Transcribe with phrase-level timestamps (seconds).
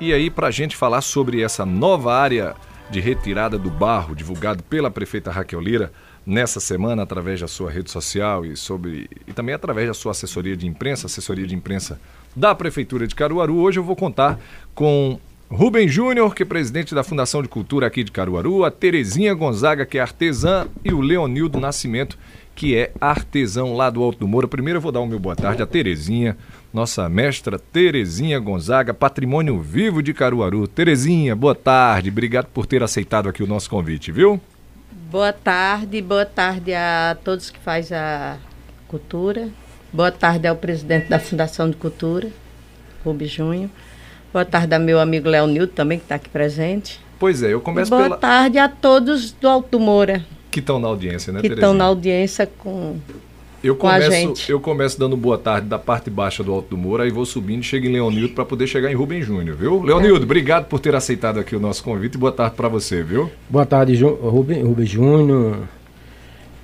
[0.01, 2.55] E aí, para a gente falar sobre essa nova área
[2.91, 5.93] de retirada do barro, divulgado pela prefeita Raquel Lira
[6.25, 10.57] nessa semana através da sua rede social e sobre e também através da sua assessoria
[10.57, 12.01] de imprensa, assessoria de imprensa
[12.35, 13.59] da prefeitura de Caruaru.
[13.59, 14.41] Hoje eu vou contar
[14.75, 15.21] com
[15.51, 19.85] Rubem Júnior, que é presidente da Fundação de Cultura aqui de Caruaru, a Terezinha Gonzaga,
[19.85, 22.17] que é artesã, e o Leonildo Nascimento,
[22.61, 24.47] que é artesão lá do Alto do Moura.
[24.47, 26.37] Primeiro eu vou dar o meu boa tarde à Terezinha,
[26.75, 30.69] nossa mestra Terezinha Gonzaga, patrimônio vivo de Caruaru.
[30.69, 34.39] Terezinha, boa tarde, obrigado por ter aceitado aqui o nosso convite, viu?
[35.11, 38.37] Boa tarde, boa tarde a todos que faz a
[38.87, 39.49] cultura.
[39.91, 42.29] Boa tarde ao presidente da Fundação de Cultura,
[43.03, 43.71] Rubi Júnior.
[44.35, 47.01] Boa tarde ao meu amigo Leonildo também, que está aqui presente.
[47.19, 48.19] Pois é, eu começo e boa pela...
[48.19, 50.23] tarde a todos do Alto Moura.
[50.51, 52.97] Que estão na audiência, né, Que estão na audiência com,
[53.63, 54.51] eu com a começo, gente.
[54.51, 57.61] Eu começo dando boa tarde da parte baixa do Alto do Moura, aí vou subindo
[57.61, 59.83] e chego em Leonildo para poder chegar em Rubem Júnior, viu?
[59.83, 63.31] Leonildo, obrigado por ter aceitado aqui o nosso convite e boa tarde para você, viu?
[63.49, 65.59] Boa tarde, Ju- Rubem, Rubem Júnior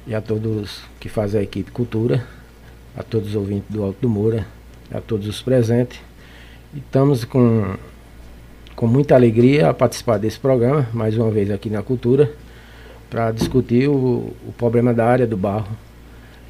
[0.06, 2.25] e a todos que fazem a equipe Cultura,
[2.96, 4.46] a todos os ouvintes do Alto do Moura,
[4.91, 5.98] a todos os presentes.
[6.75, 7.75] E Estamos com,
[8.75, 12.32] com muita alegria a participar desse programa, mais uma vez aqui na Cultura,
[13.11, 15.77] para discutir o, o problema da área do barro,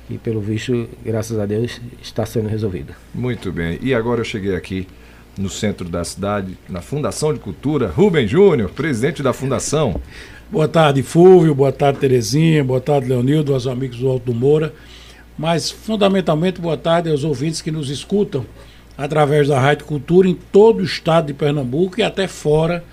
[0.08, 2.94] que pelo visto, graças a Deus, está sendo resolvido.
[3.14, 3.78] Muito bem.
[3.82, 4.86] E agora eu cheguei aqui
[5.36, 10.00] no centro da cidade, na Fundação de Cultura, Rubem Júnior, presidente da Fundação.
[10.50, 11.52] Boa tarde, Fúvio.
[11.54, 12.62] Boa tarde, Terezinha.
[12.62, 14.72] Boa tarde, Leonildo, aos amigos do Alto do Moura.
[15.36, 18.46] Mas, fundamentalmente, boa tarde aos ouvintes que nos escutam
[18.96, 22.84] através da Rádio Cultura em todo o estado de Pernambuco e até fora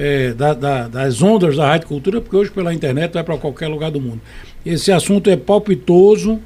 [0.00, 3.66] eh, da- da- das ondas da Rádio Cultura, porque hoje pela internet vai para qualquer
[3.66, 4.20] lugar do mundo.
[4.64, 6.38] Esse assunto é palpitoso,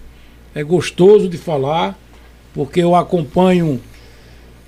[0.54, 1.98] é gostoso de falar,
[2.54, 3.78] porque eu acompanho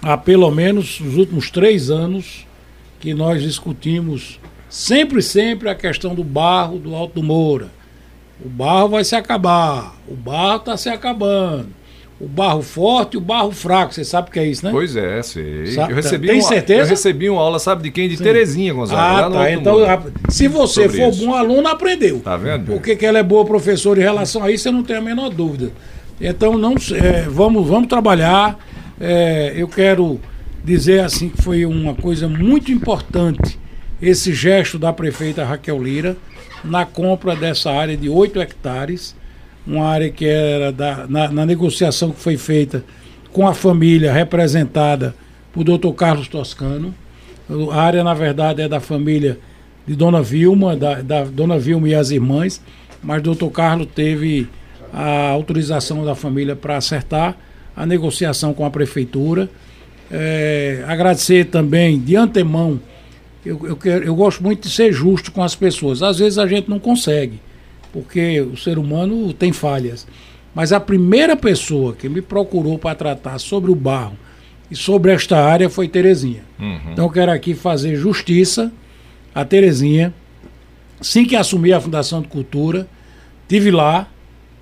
[0.02, 2.46] há pelo menos os últimos três anos
[3.00, 4.38] que nós discutimos
[4.68, 7.68] sempre, sempre a questão do barro do Alto Moura.
[8.44, 11.68] O barro vai se acabar, o barro está se acabando.
[12.20, 14.70] O barro forte e o barro fraco, você sabe o que é isso, né?
[14.70, 15.76] Pois é, sei.
[15.76, 16.82] Eu recebi, tem uma, certeza?
[16.82, 18.08] eu recebi uma aula, sabe de quem?
[18.08, 19.26] De Terezinha Gonzaga.
[19.26, 19.50] Ah, tá.
[19.50, 19.78] Então,
[20.28, 21.26] se você for isso.
[21.26, 22.20] bom aluno, aprendeu.
[22.20, 22.66] Tá vendo?
[22.66, 25.28] Porque que ela é boa professora em relação a isso, eu não tenho a menor
[25.28, 25.72] dúvida.
[26.20, 28.58] Então, não, é, vamos, vamos trabalhar.
[29.00, 30.20] É, eu quero
[30.62, 33.58] dizer assim que foi uma coisa muito importante
[34.00, 36.16] esse gesto da prefeita Raquel Lira
[36.64, 39.14] na compra dessa área de 8 hectares,
[39.66, 42.84] uma área que era da, na, na negociação que foi feita
[43.32, 45.14] com a família representada
[45.52, 45.92] por Dr.
[45.96, 46.94] Carlos Toscano.
[47.72, 49.38] A área, na verdade, é da família
[49.86, 52.60] de Dona Vilma, da, da Dona Vilma e as irmãs,
[53.02, 54.48] mas doutor Carlos teve
[54.92, 57.36] a autorização da família para acertar
[57.76, 59.48] a negociação com a prefeitura.
[60.10, 62.80] É, agradecer também de antemão.
[63.44, 66.02] Eu, eu, quero, eu gosto muito de ser justo com as pessoas.
[66.02, 67.40] Às vezes a gente não consegue,
[67.94, 70.04] porque o ser humano tem falhas.
[70.52, 74.16] Mas a primeira pessoa que me procurou para tratar sobre o barro
[74.68, 76.42] e sobre esta área foi Terezinha.
[76.58, 76.90] Uhum.
[76.92, 78.72] Então eu quero aqui fazer justiça
[79.32, 80.12] a Terezinha.
[81.00, 82.88] Assim que assumi a Fundação de Cultura,
[83.48, 84.08] tive lá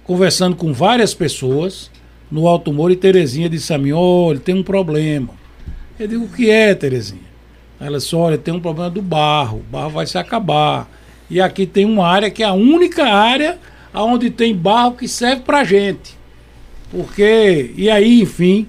[0.04, 1.90] conversando com várias pessoas
[2.30, 5.30] no Alto Moro e Terezinha disse a mim, olha, tem um problema.
[5.98, 7.32] Eu digo, o que é, Terezinha?
[7.80, 10.86] Ela disse, olha, tem um problema do barro, o barro vai se acabar.
[11.32, 13.58] E aqui tem uma área que é a única área
[13.94, 16.14] onde tem barro que serve pra gente.
[16.90, 18.68] Porque, e aí, enfim,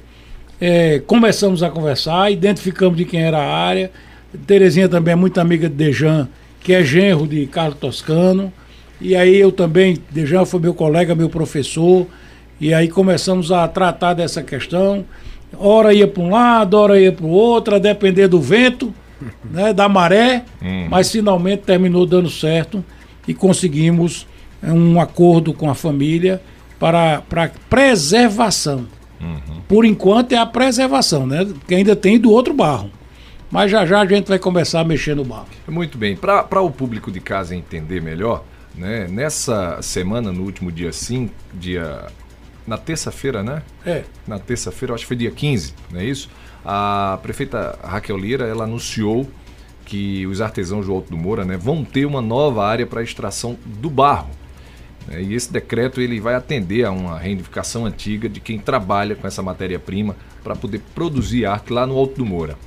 [0.61, 3.91] é, começamos a conversar, identificamos de quem era a área.
[4.47, 6.29] Terezinha também é muito amiga de Dejan,
[6.61, 8.51] que é genro de Carlos Toscano.
[9.01, 12.07] E aí eu também, Dejan foi meu colega, meu professor.
[12.61, 15.03] E aí começamos a tratar dessa questão.
[15.57, 18.93] Hora ia para um lado, hora ia para o outro, a depender do vento,
[19.49, 20.45] né, da maré.
[20.61, 20.87] Hum.
[20.89, 22.83] Mas finalmente terminou dando certo
[23.27, 24.27] e conseguimos
[24.61, 26.41] é, um acordo com a família
[26.79, 28.87] para, para preservação.
[29.21, 29.61] Uhum.
[29.67, 31.47] Por enquanto é a preservação, né?
[31.67, 32.91] Que ainda tem do outro barro.
[33.49, 35.47] Mas já já a gente vai começar a mexer no barro.
[35.67, 36.15] Muito bem.
[36.15, 38.43] Para o público de casa entender melhor,
[38.75, 39.07] né?
[39.07, 42.07] Nessa semana, no último dia 5, dia
[42.65, 43.61] na terça-feira, né?
[43.85, 44.03] É.
[44.27, 46.29] Na terça-feira, acho que foi dia 15, não é isso?
[46.65, 49.29] A prefeita Raquel Lira, ela anunciou
[49.85, 53.57] que os artesãos do Alto do Moura né, vão ter uma nova área para extração
[53.65, 54.29] do barro.
[55.07, 55.21] Né?
[55.21, 59.41] E esse decreto ele vai atender a uma reivindicação antiga de quem trabalha com essa
[59.41, 62.57] matéria-prima para poder produzir arte lá no Alto do Moura.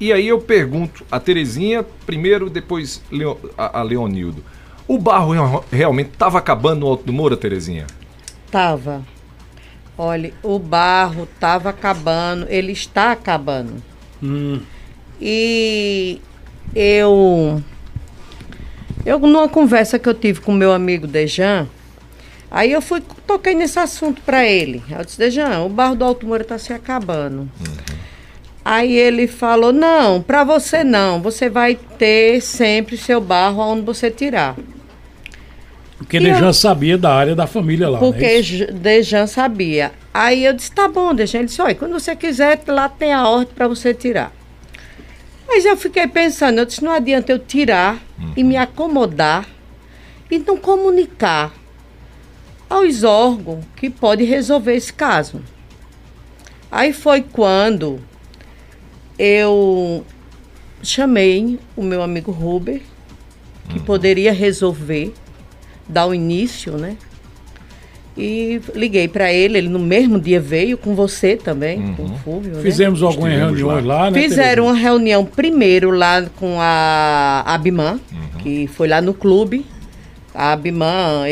[0.00, 3.02] E aí eu pergunto a Terezinha, primeiro, depois
[3.56, 4.44] a Leonildo.
[4.86, 7.86] O barro realmente estava acabando no Alto do Moura, Terezinha?
[8.50, 9.02] Tava.
[10.00, 13.82] Olha, o barro estava acabando, ele está acabando.
[14.22, 14.60] Hum.
[15.20, 16.20] E
[16.72, 17.60] eu,
[19.04, 21.66] eu, numa conversa que eu tive com meu amigo Dejan,
[22.48, 24.84] aí eu fui, toquei nesse assunto para ele.
[24.88, 27.40] Eu disse, Dejan, o barro do Alto Moura está se acabando.
[27.40, 27.98] Uhum.
[28.64, 34.10] Aí ele falou, não, para você não, você vai ter sempre seu barro onde você
[34.10, 34.54] tirar.
[35.98, 36.52] Porque Dejan eu...
[36.54, 37.98] sabia da área da família lá.
[37.98, 39.92] Porque é Dejan sabia.
[40.14, 41.38] Aí eu disse, tá bom, Dejan.
[41.38, 44.32] Ele disse, olha, quando você quiser, lá tem a ordem para você tirar.
[45.46, 48.32] Mas eu fiquei pensando, eu disse, não adianta eu tirar uhum.
[48.36, 49.46] e me acomodar
[50.30, 51.52] e não comunicar
[52.68, 55.42] aos órgãos que pode resolver esse caso.
[56.70, 57.98] Aí foi quando
[59.18, 60.04] eu
[60.82, 62.82] chamei o meu amigo Ruber,
[63.70, 63.84] que uhum.
[63.84, 65.14] poderia resolver
[65.88, 66.96] dar o início, né?
[68.16, 71.94] E liguei para ele, ele no mesmo dia veio com você também, uhum.
[71.94, 72.56] com o Fúvio.
[72.56, 72.62] Né?
[72.62, 73.06] Fizemos né?
[73.06, 74.20] algumas reuniões lá, lá né?
[74.20, 78.40] Fizeram uma reunião primeiro lá com a Abimã, uhum.
[78.42, 79.64] que foi lá no clube.
[80.34, 81.22] A Abimã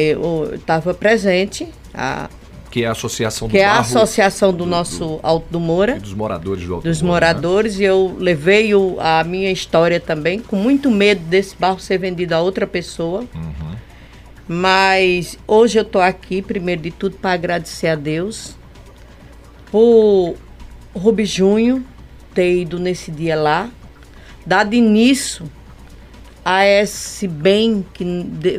[0.55, 1.67] estava presente.
[1.93, 2.31] A,
[2.71, 5.59] que é a associação do Que é a associação do, do nosso do, Alto do
[5.59, 5.99] Moura.
[5.99, 7.79] dos moradores do Alto Dos do Moura, moradores.
[7.79, 7.83] Né?
[7.83, 12.33] E eu levei o, a minha história também, com muito medo desse barro ser vendido
[12.35, 13.25] a outra pessoa.
[13.35, 13.77] Uhum.
[14.49, 18.57] Mas hoje eu estou aqui, primeiro de tudo, para agradecer a Deus
[19.73, 20.37] por
[20.95, 21.85] Rubi Junho
[22.33, 23.71] ter ido nesse dia lá,
[24.45, 25.51] dado início
[26.45, 28.05] a esse bem que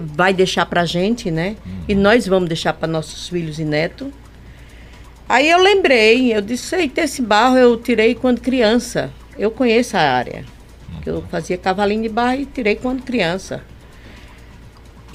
[0.03, 1.55] vai deixar para a gente, né?
[1.65, 1.73] Uhum.
[1.87, 4.09] E nós vamos deixar para nossos filhos e netos.
[5.29, 9.09] Aí eu lembrei, eu disse, eita, esse barro eu tirei quando criança.
[9.37, 10.43] Eu conheço a área.
[10.89, 11.01] Uhum.
[11.05, 13.63] Eu fazia cavalinho de barro e tirei quando criança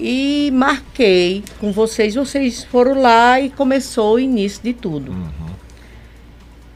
[0.03, 2.17] e marquei com vocês.
[2.17, 5.13] Vocês foram lá e começou o início de tudo.
[5.13, 5.53] Uhum.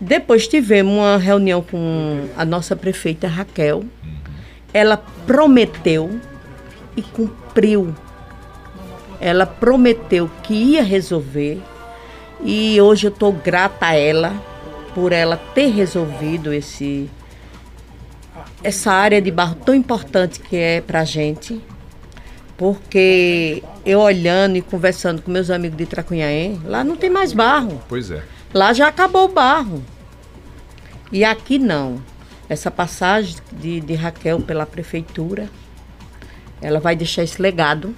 [0.00, 3.78] Depois tivemos uma reunião com a nossa prefeita Raquel.
[3.78, 3.88] Uhum.
[4.72, 6.20] Ela prometeu
[6.96, 7.92] e cumpriu.
[9.20, 11.60] Ela prometeu que ia resolver.
[12.44, 14.40] E hoje eu estou grata a ela
[14.94, 17.10] por ela ter resolvido esse
[18.62, 21.60] essa área de barro tão importante que é para a gente
[22.56, 27.82] porque eu olhando e conversando com meus amigos de Tracunhaém, lá não tem mais barro.
[27.88, 28.22] Pois é.
[28.54, 29.84] Lá já acabou o barro.
[31.12, 32.00] E aqui não.
[32.48, 35.50] Essa passagem de, de Raquel pela prefeitura,
[36.60, 37.94] ela vai deixar esse legado.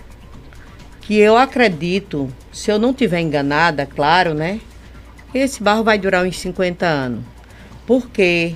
[1.03, 4.61] Que eu acredito, se eu não tiver enganada, claro, né?
[5.33, 7.25] Esse barro vai durar uns 50 anos.
[7.87, 8.55] Porque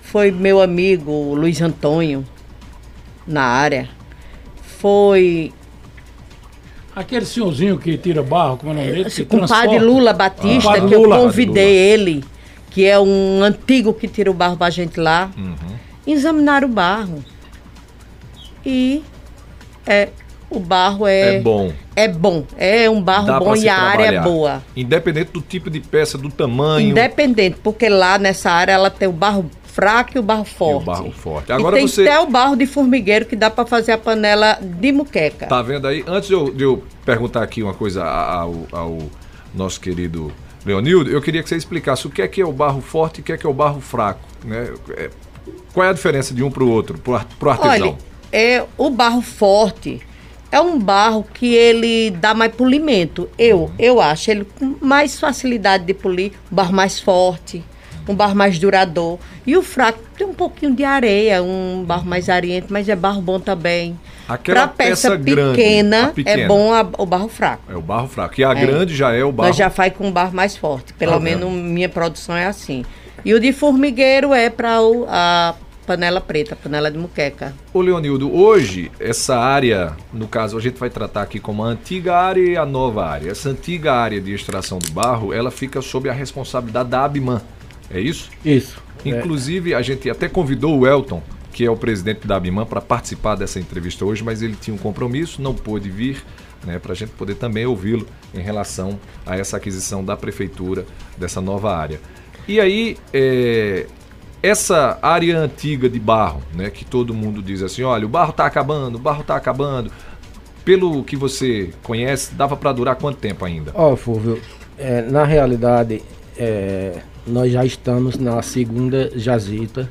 [0.00, 2.24] foi meu amigo Luiz Antônio
[3.26, 3.88] na área.
[4.82, 5.52] Foi
[6.94, 9.10] Aquele senhorzinho que tira barro, como é o nome dele?
[9.10, 9.78] Que o padre.
[9.78, 11.16] Lula Batista, Ah, que Lula.
[11.16, 12.22] eu convidei ele,
[12.68, 15.54] que é um antigo que tira o barro pra gente lá, Uhum.
[16.06, 17.24] examinar o barro.
[18.66, 19.02] E
[19.86, 20.08] é,
[20.50, 21.72] o barro é, É bom.
[21.96, 22.44] É bom.
[22.58, 24.62] É um barro Dá bom e a área é boa.
[24.76, 26.90] Independente do tipo de peça, do tamanho.
[26.90, 30.84] Independente, porque lá nessa área ela tem o barro fraco e o barro forte.
[30.86, 31.48] barro forte.
[31.48, 34.58] E Agora tem você- até o barro de formigueiro que dá pra fazer a panela
[34.60, 35.46] de muqueca.
[35.46, 36.04] Tá vendo aí?
[36.06, 38.98] Antes de eu, de eu perguntar aqui uma coisa ao, ao
[39.54, 40.30] nosso querido
[40.64, 43.20] Leonildo, eu queria que você explicasse o que é que é o barro forte e
[43.20, 44.20] o que é que é o barro fraco.
[44.44, 44.72] Né?
[44.90, 45.10] É,
[45.72, 47.88] qual é a diferença de um para o outro, pro ar- pro artesão?
[47.88, 47.98] Olha,
[48.30, 50.00] é, o barro forte
[50.50, 53.28] é um barro que ele dá mais polimento.
[53.38, 53.70] Eu, Uhum.
[53.78, 57.64] eu acho ele com mais facilidade de polir, um barro mais forte,
[58.08, 59.20] um barro mais duradouro.
[59.46, 63.20] E o fraco tem um pouquinho de areia, um barro mais areento, mas é barro
[63.22, 63.98] bom também.
[64.28, 66.42] Aquela Pra peça, peça grande, pequena, a pequena.
[66.42, 67.62] é bom a- o barro fraco.
[67.70, 68.40] É o barro fraco.
[68.40, 69.48] E a grande já é o barro.
[69.48, 70.92] Nós já faz com um barro mais forte.
[70.94, 71.62] Pelo Tá menos vendo?
[71.62, 72.84] minha produção é assim.
[73.24, 74.78] E o de formigueiro é para
[75.08, 75.54] a
[75.86, 77.52] panela preta, panela de muqueca.
[77.74, 82.14] Ô Leonildo, hoje essa área, no caso a gente vai tratar aqui como a antiga
[82.16, 83.30] área e a nova área.
[83.30, 87.42] Essa antiga área de extração do barro, ela fica sob a responsabilidade da Abiman.
[87.90, 88.30] É isso?
[88.44, 88.82] Isso.
[89.04, 89.08] É.
[89.08, 91.22] Inclusive, a gente até convidou o Elton,
[91.52, 94.78] que é o presidente da Abiman, para participar dessa entrevista hoje, mas ele tinha um
[94.78, 96.22] compromisso, não pôde vir,
[96.64, 100.86] né, para a gente poder também ouvi-lo em relação a essa aquisição da prefeitura
[101.18, 102.00] dessa nova área.
[102.46, 103.86] E aí, é,
[104.42, 108.46] essa área antiga de barro, né, que todo mundo diz assim, olha, o barro está
[108.46, 109.92] acabando, o barro está acabando.
[110.64, 113.72] Pelo que você conhece, dava para durar quanto tempo ainda?
[113.74, 114.40] Ó, Fúvio,
[114.78, 116.02] é, na realidade,
[116.36, 119.88] é, nós já estamos na segunda jazita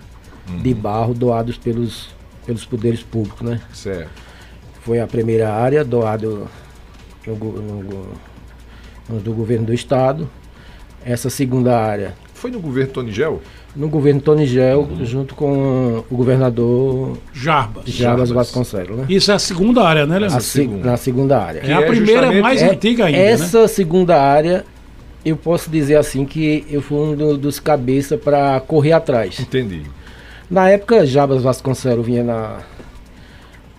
[0.62, 2.10] de barro doados pelos,
[2.46, 3.62] pelos poderes públicos, né?
[3.74, 4.10] Certo.
[4.82, 6.48] Foi a primeira área doado
[7.26, 8.08] no, no
[9.10, 10.30] no do governo do estado.
[11.04, 13.42] Essa segunda área Foi no governo Tonigel?
[13.76, 17.86] no governo Tony Gel, junto com o governador Jarbas.
[17.86, 18.30] Jarbas.
[18.30, 19.06] Vasconcelos, né?
[19.10, 20.42] Isso é a segunda área, né, A Leandro?
[20.42, 20.92] se- segunda.
[20.92, 21.60] na segunda área.
[21.62, 23.32] É a é primeira justamente- mais É, antiga ainda, né?
[23.32, 24.66] essa segunda área,
[25.24, 29.40] eu posso dizer assim que eu fui um do- dos cabeça para correr atrás.
[29.40, 29.82] Entendi.
[30.50, 32.58] Na época, Jabas Vasconcelos vinha na,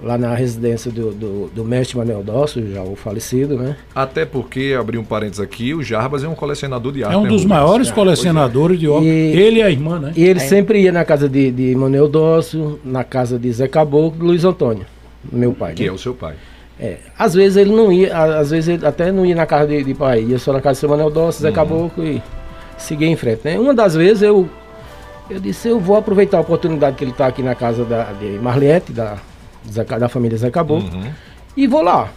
[0.03, 3.77] lá na residência do, do, do mestre Manuel Dócio, já o falecido, né?
[3.95, 7.15] Até porque, abri um parênteses aqui, o Jarbas é um colecionador de arte.
[7.15, 9.07] É um né, dos maiores É, colecionadores de óculos.
[9.07, 10.13] E- Ele e a irmã, né?
[10.17, 14.25] E ele sempre ia na casa de, de Manuel Dócio, na casa de Zé Caboclo,
[14.27, 14.87] Luiz Antônio,
[15.31, 15.75] meu pai.
[15.75, 15.89] Que né?
[15.89, 16.35] é o seu pai.
[16.83, 19.85] É, às vezes ele não ia, às vezes ele até não ia na casa de,
[19.85, 21.55] de pai, ia só na casa de seu Manuel Dócio, Zé Uhum.
[21.55, 22.21] Caboclo e
[22.77, 23.59] seguia em frente, né?
[23.59, 24.49] Uma das vezes eu,
[25.31, 28.39] eu disse, eu vou aproveitar a oportunidade que ele está aqui na casa da, de
[28.41, 29.17] Marliette, da,
[29.99, 31.11] da família Zé Caboclo, Uhum.
[31.57, 32.09] e vou lá.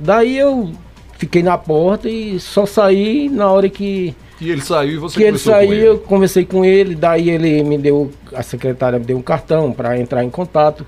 [0.00, 0.70] Daí eu
[1.18, 5.22] fiquei na porta e só saí na hora que, E ele saiu e você que
[5.24, 5.86] ele conversou com saiu, ele.
[5.88, 9.98] eu conversei com ele, daí ele me deu, a secretária me deu um cartão para
[9.98, 10.86] entrar em contato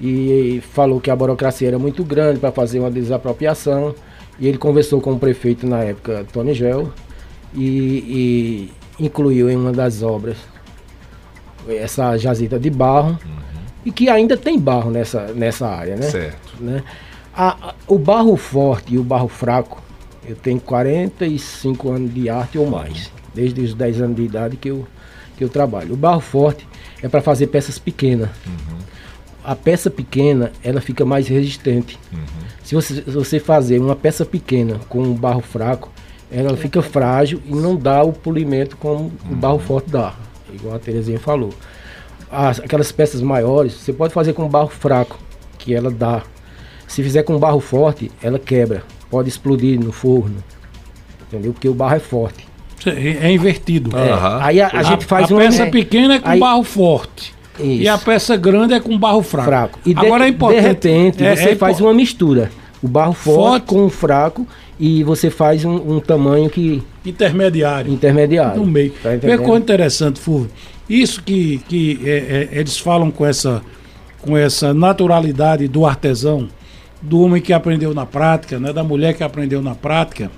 [0.00, 3.94] e falou que a burocracia era muito grande para fazer uma desapropriação.
[4.38, 6.92] E ele conversou com o prefeito na época, Tony Gel,
[7.54, 10.36] e, e incluiu em uma das obras
[11.68, 13.18] essa jazida de barro,
[13.84, 16.02] e que ainda tem barro nessa, nessa área, né?
[16.10, 16.52] Certo.
[16.60, 16.82] né?
[17.36, 19.82] A- a- o barro forte e o barro fraco,
[20.26, 24.68] eu tenho 45 anos de arte ou mais, desde os 10 anos de idade que
[24.68, 24.86] eu,
[25.36, 25.94] que eu trabalho.
[25.94, 26.66] O barro forte
[27.02, 28.30] é para fazer peças pequenas.
[29.50, 31.98] A peça pequena, ela fica mais resistente.
[32.62, 35.90] Se, você, se você fazer uma peça pequena com um barro fraco,
[36.30, 40.12] ela fica frágil e não dá o polimento como o barro forte dá,
[40.52, 41.50] igual a Terezinha falou.
[42.30, 45.18] As- aquelas peças maiores, você pode fazer com barro fraco,
[45.56, 46.22] que ela dá.
[46.86, 48.82] Se fizer com barro forte, ela quebra.
[49.10, 50.36] Pode explodir no forno.
[51.26, 51.52] Entendeu?
[51.54, 52.46] Porque o barro é forte.
[52.86, 53.96] É é invertido.
[53.96, 54.38] Aham.
[54.42, 55.40] Aí a, a gente faz a uma.
[55.40, 57.34] peça é, pequena é com Aí- barro forte.
[57.58, 57.82] Isso.
[57.82, 59.48] E a peça grande é com barro fraco.
[59.48, 59.78] fraco.
[59.84, 60.60] E de, Agora é importante.
[60.60, 62.50] de repente é- você é faz uma mistura.
[62.82, 63.66] O barro forte, Forte.
[63.66, 64.46] com o fraco
[64.78, 67.92] e você faz um, um tamanho que intermediário.
[67.92, 68.60] intermediário.
[68.60, 68.92] no meio.
[69.02, 70.50] Tá Vê interessante, Fulvio.
[70.88, 73.60] Isso que, que é, é, eles falam com essa,
[74.22, 76.48] com essa naturalidade do artesão,
[77.02, 80.30] do homem que aprendeu na prática, né, da mulher que aprendeu na prática,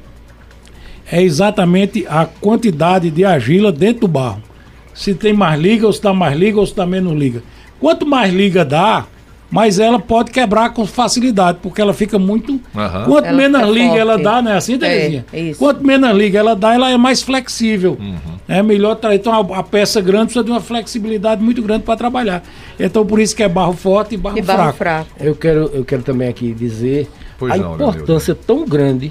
[1.10, 4.42] é exatamente a quantidade de argila dentro do barro.
[4.94, 7.42] Se tem mais liga, ou se dá mais liga, ou se dá menos liga.
[7.78, 9.06] Quanto mais liga dá,
[9.50, 12.60] mas ela pode quebrar com facilidade, porque ela fica muito.
[12.76, 13.04] Aham.
[13.04, 13.98] Quanto Ela menos liga forte.
[14.00, 14.56] ela dá, né?
[14.56, 15.24] Assim, Terezinha?
[15.32, 15.58] É, isso.
[15.58, 17.96] Quanto menos liga ela dá, ela é mais flexível.
[17.98, 18.16] Uhum.
[18.46, 18.94] É melhor.
[18.96, 22.42] tra- Então a, a peça grande precisa de uma flexibilidade muito grande para trabalhar.
[22.78, 24.78] Então por isso que é barro forte e barro, E barro fraco.
[24.78, 25.10] fraco.
[25.18, 29.10] Eu quero, eu quero também aqui dizer Pois a não, importância tão grande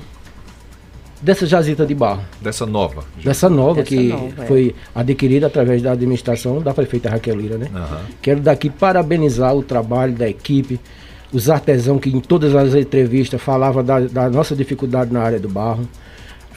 [1.22, 2.22] dessa jazita de barro.
[2.42, 3.04] Dessa nova.
[3.24, 4.46] Dessa nova Dessa que nova, é.
[4.46, 7.68] foi adquirida através da administração da prefeita Raquel Lira, né?
[7.74, 8.02] Aham.
[8.22, 10.80] Quero daqui parabenizar o trabalho da equipe,
[11.32, 15.50] os artesãos que em todas as entrevistas falavam da, da nossa dificuldade na área do
[15.50, 15.88] barro,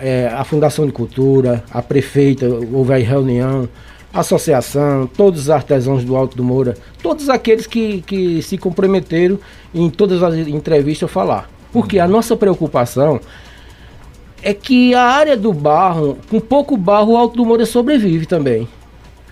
[0.01, 3.69] É, a Fundação de Cultura, a prefeita, houve a reunião,
[4.13, 9.39] a associação, todos os artesãos do Alto do Moura, todos aqueles que, que se comprometeram
[9.73, 11.49] em todas as entrevistas a falar.
[11.73, 13.21] Porque a nossa preocupação
[14.43, 18.67] é que a área do barro, com pouco barro, o Alto do Moura sobrevive também.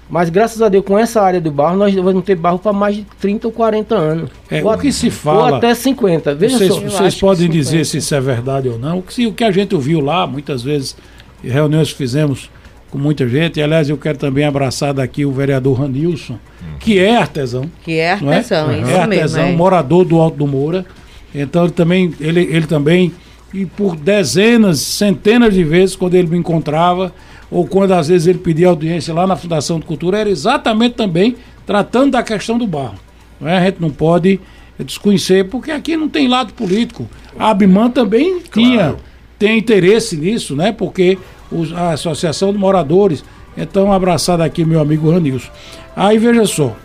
[0.08, 2.96] Mas graças a Deus, com essa área do barro, nós vamos ter barro para mais
[2.96, 4.30] de 30 ou 40 anos.
[4.50, 6.34] É, ou, o que se ou fala- até 50.
[6.34, 6.80] Veja Vocês, só.
[6.80, 7.52] Vocês podem 50.
[7.52, 8.98] dizer se isso é verdade ou não.
[8.98, 10.96] O que, se- o que a gente ouviu lá, muitas vezes,
[11.44, 12.50] em reuniões que fizemos
[12.90, 13.60] com muita gente.
[13.60, 16.38] E, aliás, eu quero também abraçar daqui o vereador Ranilson,
[16.80, 17.70] que é artesão.
[17.84, 18.12] Que é é?
[18.14, 18.96] artesão, isso é mesmo.
[19.00, 19.52] artesão, é.
[19.52, 20.84] morador do Alto do Moura.
[21.32, 23.12] Então ele também, ele, ele também,
[23.52, 27.12] e por dezenas, centenas de vezes, quando ele me encontrava,
[27.50, 31.36] ou quando às vezes ele pedia audiência lá na Fundação de Cultura, era exatamente também
[31.66, 32.94] tratando da questão do barro.
[33.40, 33.58] Não é?
[33.58, 34.38] A gente não pode
[34.78, 37.08] desconhecer, porque aqui não tem lado político.
[37.38, 38.94] A Abimã também tinha,
[39.38, 40.72] tem interesse nisso, né?
[40.72, 41.18] Porque
[41.50, 43.24] os- a Associação de Moradores.
[43.56, 45.50] Então, abraçado aqui meu amigo Ranilson.
[45.96, 46.76] Aí veja só.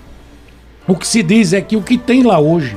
[0.88, 2.76] O que se diz é que o que tem lá hoje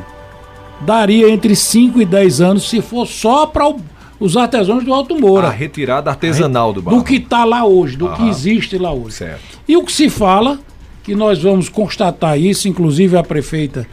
[0.81, 3.73] daria entre 5 e 10 anos se for só para
[4.21, 5.49] os artesãos do Alto Moura.
[5.49, 6.99] A retirada artesanal do barro.
[6.99, 8.31] do que está lá hoje, do que Aham.
[8.31, 9.17] existe lá hoje.
[9.17, 9.59] Certo.
[9.67, 10.59] E o que se fala,
[11.03, 13.87] que nós vamos constatar isso, inclusive a prefeita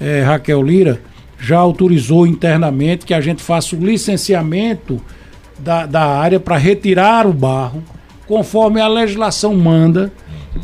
[0.00, 1.00] eh, Raquel Lira
[1.38, 5.00] já autorizou internamente que a gente faça o licenciamento
[5.58, 7.82] da, da área para retirar o barro,
[8.26, 10.12] conforme a legislação manda,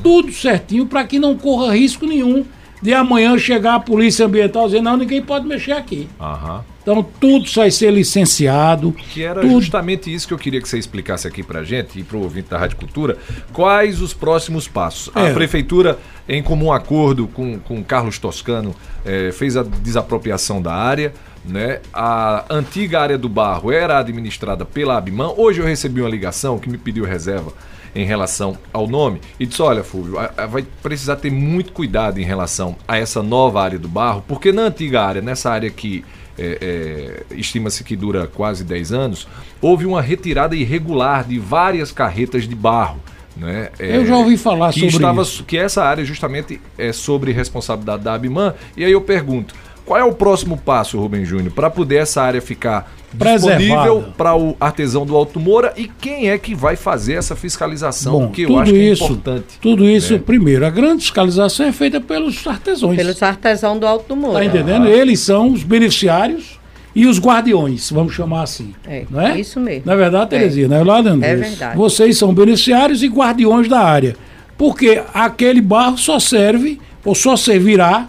[0.02, 2.44] tudo certinho para que não corra risco nenhum
[2.82, 6.08] de amanhã chegar a polícia ambiental e dizer, não, ninguém pode mexer aqui.
[6.20, 6.64] Aham.
[6.82, 8.92] Então tudo vai ser licenciado.
[8.92, 9.60] Que era tudo.
[9.60, 12.58] justamente isso que eu queria que você explicasse aqui pra gente e pro ouvinte da
[12.58, 13.18] Rádio Cultura.
[13.52, 15.10] Quais os próximos passos?
[15.12, 15.32] A É.
[15.34, 15.98] Prefeitura,
[16.28, 18.72] em comum acordo com, com Carlos Toscano,
[19.04, 21.12] eh, fez a desapropriação da área.
[21.44, 21.80] Né?
[21.92, 25.32] A antiga área do barro era administrada pela Abimã.
[25.36, 27.52] Hoje eu recebi uma ligação que me pediu reserva
[27.96, 30.16] em relação ao nome e disse: Olha, Fulvio,
[30.50, 34.62] vai precisar ter muito cuidado em relação a essa nova área do barro, porque na
[34.62, 36.04] antiga área, nessa área que
[36.38, 39.26] é, é, estima-se que dura quase 10 anos,
[39.60, 43.00] houve uma retirada irregular de várias carretas de barro.
[43.34, 43.70] Né?
[43.78, 45.44] É, Eu já ouvi falar que sobre estava, isso.
[45.44, 48.54] Que essa área justamente é sobre responsabilidade da Abimã.
[48.76, 49.54] E aí eu pergunto,
[49.86, 54.56] qual é o próximo passo, Rubem Júnior, para poder essa área ficar disponível para o
[54.58, 58.12] artesão do Alto Moura e quem é que vai fazer essa fiscalização?
[58.12, 59.46] Bom, que eu tudo acho que é isso, importante.
[59.60, 60.22] tudo isso, né?
[60.26, 62.96] primeiro, a grande fiscalização é feita pelos artesãos.
[62.96, 64.40] Pelos artesãos do Alto Moura.
[64.40, 64.88] Tá entendendo?
[64.88, 66.58] Eles são os beneficiários
[66.92, 68.74] e os guardiões, vamos chamar assim.
[68.88, 69.38] É, não é?
[69.38, 69.82] isso mesmo.
[69.86, 71.24] Na verdade, Terezinha, não é lá, Leandro?
[71.24, 71.76] É verdade.
[71.76, 74.16] Vocês são beneficiários e guardiões da área.
[74.58, 78.08] Porque aquele barro só serve, ou só servirá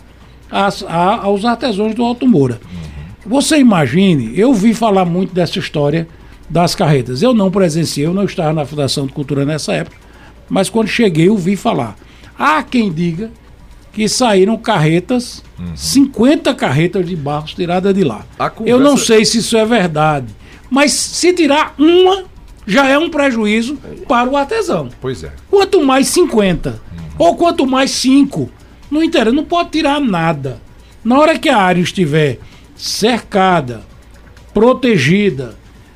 [0.52, 2.60] às- a- aos artesãos do Alto Moura.
[3.26, 6.08] Você imagine, eu vi falar muito dessa história
[6.50, 7.22] das carretas.
[7.22, 9.98] Eu não presenciei, eu não estava na Fundação de Cultura nessa época,
[10.50, 11.96] mas quando cheguei eu vi falar.
[12.40, 13.30] Há quem diga
[13.92, 15.44] que saíram carretas,
[15.76, 18.26] 50 carretas de barros tiradas de lá.
[18.40, 20.28] A Eu não conversa- sei se isso é verdade,
[20.70, 22.24] mas se tirar uma,
[22.66, 24.90] já é um prejuízo para o artesão.
[25.02, 25.32] Pois é.
[25.50, 26.80] Quanto mais 50,
[27.18, 28.50] ou quanto mais 5,
[28.90, 30.62] não interessa, não pode tirar nada.
[31.04, 32.40] Na hora que a área estiver
[32.76, 33.82] cercada,
[34.54, 35.56] protegida,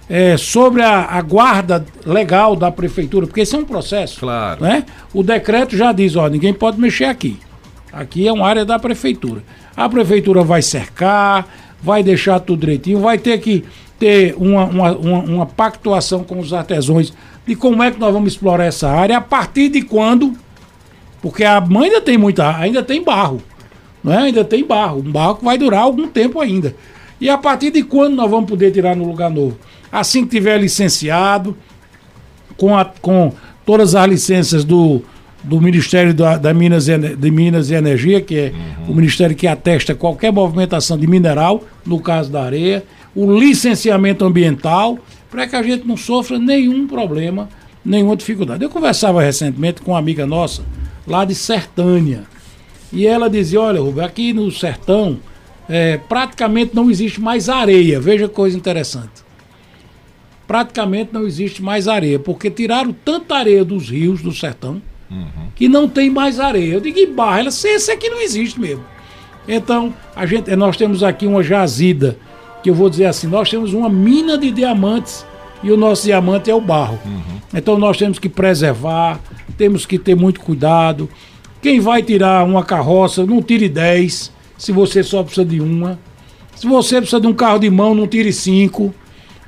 [0.10, 4.20] é, sobre a, a guarda legal da prefeitura, porque esse é um processo.
[4.20, 4.62] Claro.
[4.62, 4.86] Né?
[5.14, 7.40] O decreto já diz, ó, ninguém pode mexer aqui.
[7.94, 9.42] Aqui é uma área da prefeitura.
[9.76, 11.48] A prefeitura vai cercar,
[11.82, 13.64] vai deixar tudo direitinho, vai ter que
[13.98, 17.14] ter uma, uma, uma, uma pactuação com os artesãos
[17.46, 20.34] de como é que nós vamos explorar essa área, a partir de quando,
[21.22, 23.42] porque a mãe ainda tem muita, ainda tem barro,
[24.04, 24.18] não é?
[24.18, 26.76] Ainda tem barro, um barro que vai durar algum tempo ainda.
[27.20, 29.58] E a partir de quando nós vamos poder tirar no lugar novo?
[29.92, 31.56] Assim que tiver licenciado,
[32.58, 33.34] com, a- com
[33.66, 35.02] todas as licenças do,
[35.44, 38.54] do Ministério da, da Minas, de Minas e Energia, que é
[38.88, 42.84] o Ministério que atesta qualquer movimentação de mineral, no caso da areia,
[43.16, 44.98] o licenciamento ambiental,
[45.30, 47.48] para que a gente não sofra nenhum problema,
[47.86, 48.64] nenhuma dificuldade.
[48.64, 50.64] Eu conversava recentemente com uma amiga nossa,
[51.12, 52.24] lá de Sertânia,
[52.92, 55.20] e ela dizia, olha, Rubem, aqui no sertão
[55.70, 58.00] é, praticamente não existe mais areia.
[58.00, 59.24] Veja que coisa interessante.
[60.46, 64.82] Praticamente não existe mais areia, porque tiraram tanta areia dos rios do sertão
[65.56, 66.74] que não tem mais areia.
[66.74, 67.42] Eu digo, e barra?
[67.42, 68.84] Ela, esse aqui não existe mesmo.
[69.48, 72.18] Então, a gente, nós temos aqui uma jazida,
[72.62, 75.26] que eu vou dizer assim, nós temos uma mina de diamantes
[75.64, 77.00] e o nosso diamante é o barro.
[77.54, 79.20] Então nós temos que preservar,
[79.52, 81.10] temos que ter muito cuidado.
[81.62, 86.00] Quem vai tirar uma carroça, não tire 10, se você só precisa de uma.
[86.56, 88.94] Se você precisa de um carro de mão, não tire cinco.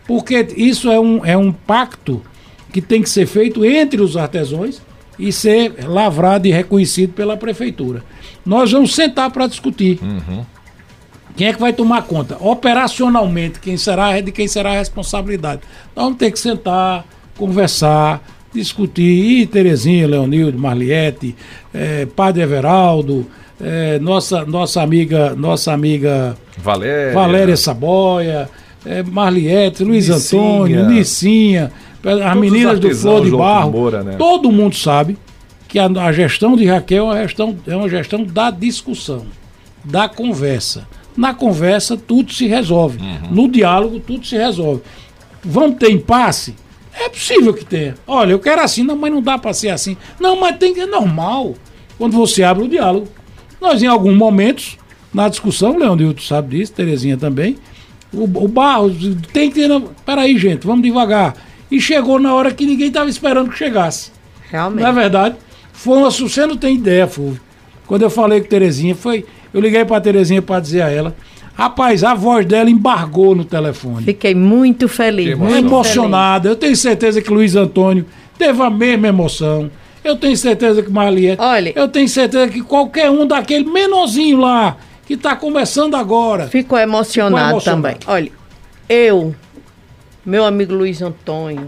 [0.08, 2.22] Porque isso é um, é um pacto
[2.72, 4.82] que tem que ser feito entre os artesãos
[5.18, 8.04] e ser lavrado e reconhecido pela prefeitura.
[8.46, 10.00] Nós vamos sentar para discutir.
[11.36, 12.38] Quem é que vai tomar conta?
[12.39, 15.62] Operacionalmente, quem será de quem será a responsabilidade.
[15.96, 17.06] Nós vamos ter que sentar,
[17.38, 18.22] conversar,
[18.54, 19.42] discutir.
[19.42, 21.36] E Terezinha, Leonildo, Marliette,
[21.74, 23.26] eh, Padre Everaldo,
[23.62, 27.13] eh, nossa, nossa amiga, nossa amiga Valéria.
[27.13, 28.50] Valéria Saboia,
[28.86, 30.42] eh, Marliette, Luiz Nicinha.
[30.42, 31.72] Antônio, Nicinha,
[32.04, 33.72] as Todos meninas do Flor de Barro.
[33.72, 34.16] Moura, né?
[34.18, 35.18] Todo mundo sabe
[35.68, 39.26] que a, a gestão de Raquel é uma gestão, é uma gestão da discussão,
[39.84, 40.88] da conversa.
[41.16, 43.00] Na conversa, tudo se resolve.
[43.30, 44.82] No diálogo, tudo se resolve.
[45.44, 46.56] Vamos ter impasse?
[46.99, 47.95] É possível que tenha.
[48.06, 49.97] Olha, eu quero assim, não, mas não dá para ser assim.
[50.19, 51.56] Não, mas tem que é normal
[51.97, 53.08] quando você abre o diálogo.
[53.60, 54.77] Nós, em alguns momentos,
[55.13, 57.58] na discussão, Leonildo sabe disso, Terezinha também,
[58.13, 58.91] o, o barro
[59.32, 59.67] tem que ter.
[59.67, 61.36] na- Peraí, gente, vamos devagar.
[61.71, 64.12] E chegou na hora que ninguém estava esperando que chegasse.
[64.51, 64.82] Realmente.
[64.84, 65.36] Não é verdade?
[65.71, 67.41] Foi uma, você não tem ideia, Fulvio.
[67.88, 69.25] Quando eu falei com Terezinha, foi.
[69.51, 71.15] Eu liguei pra Terezinha pra dizer a ela.
[71.56, 74.04] Rapaz, a voz dela embargou no telefone.
[74.06, 75.30] Fiquei muito feliz.
[75.30, 76.50] Que muito Emocionada.
[76.50, 78.06] Eu tenho certeza que Luiz Antônio
[78.38, 79.70] teve a mesma emoção.
[80.04, 81.42] Eu tenho certeza que Marliette.
[81.42, 86.48] Olha- Eu tenho certeza que qualquer um daquele menorzinho lá, que está começando agora.
[86.48, 87.82] Ficou emocionado, Ficou emocionado.
[87.84, 87.98] também.
[88.08, 88.32] Olha,
[88.89, 89.36] eu,
[90.26, 91.68] meu amigo Luiz Antônio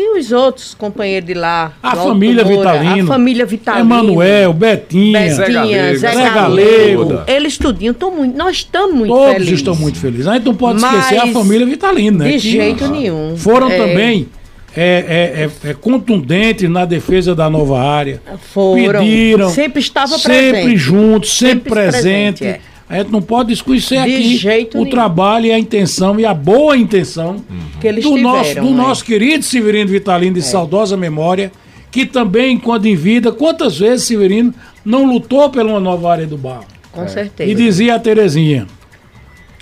[0.00, 1.72] e os outros companheiros de lá.
[1.82, 3.04] A família Moura, Vitalino.
[3.04, 3.84] A família Vitalino.
[3.84, 5.34] Emanuel, Betinha.
[5.34, 7.20] Zé Betinha, Galego, Zé, Zé Galego.
[7.26, 9.54] Eles tudinho, tão muito, nós estamos muito Todos felizes.
[9.54, 10.26] estão muito felizes.
[10.28, 12.26] A gente não pode Mas, esquecer a família Vitalino, né?
[12.26, 13.36] De Que jeito nenhum.
[13.36, 14.28] Foram É, também
[14.76, 18.22] é, é, é, é, contundentes na defesa da nova área.
[18.52, 19.00] Foram.
[19.00, 19.50] Pediram.
[19.50, 20.76] Sempre estava Sempre presente.
[20.76, 22.38] juntos, sempre, Sempre presente.
[22.38, 22.60] presente, é.
[22.88, 24.90] A gente não pode esquecer De aqui jeito o nenhum.
[24.90, 27.44] trabalho e a intenção e a boa intenção
[27.80, 28.32] Que eles do, tiveram.
[28.36, 28.70] nosso, do né?
[28.70, 28.74] É.
[28.74, 31.52] nosso querido Severino Vitalino de saudosa memória,
[31.90, 36.38] que também, quando em vida, quantas vezes Severino não lutou por uma nova área do
[36.38, 36.64] barro?
[36.90, 37.50] Com certeza.
[37.50, 38.66] E dizia a Terezinha,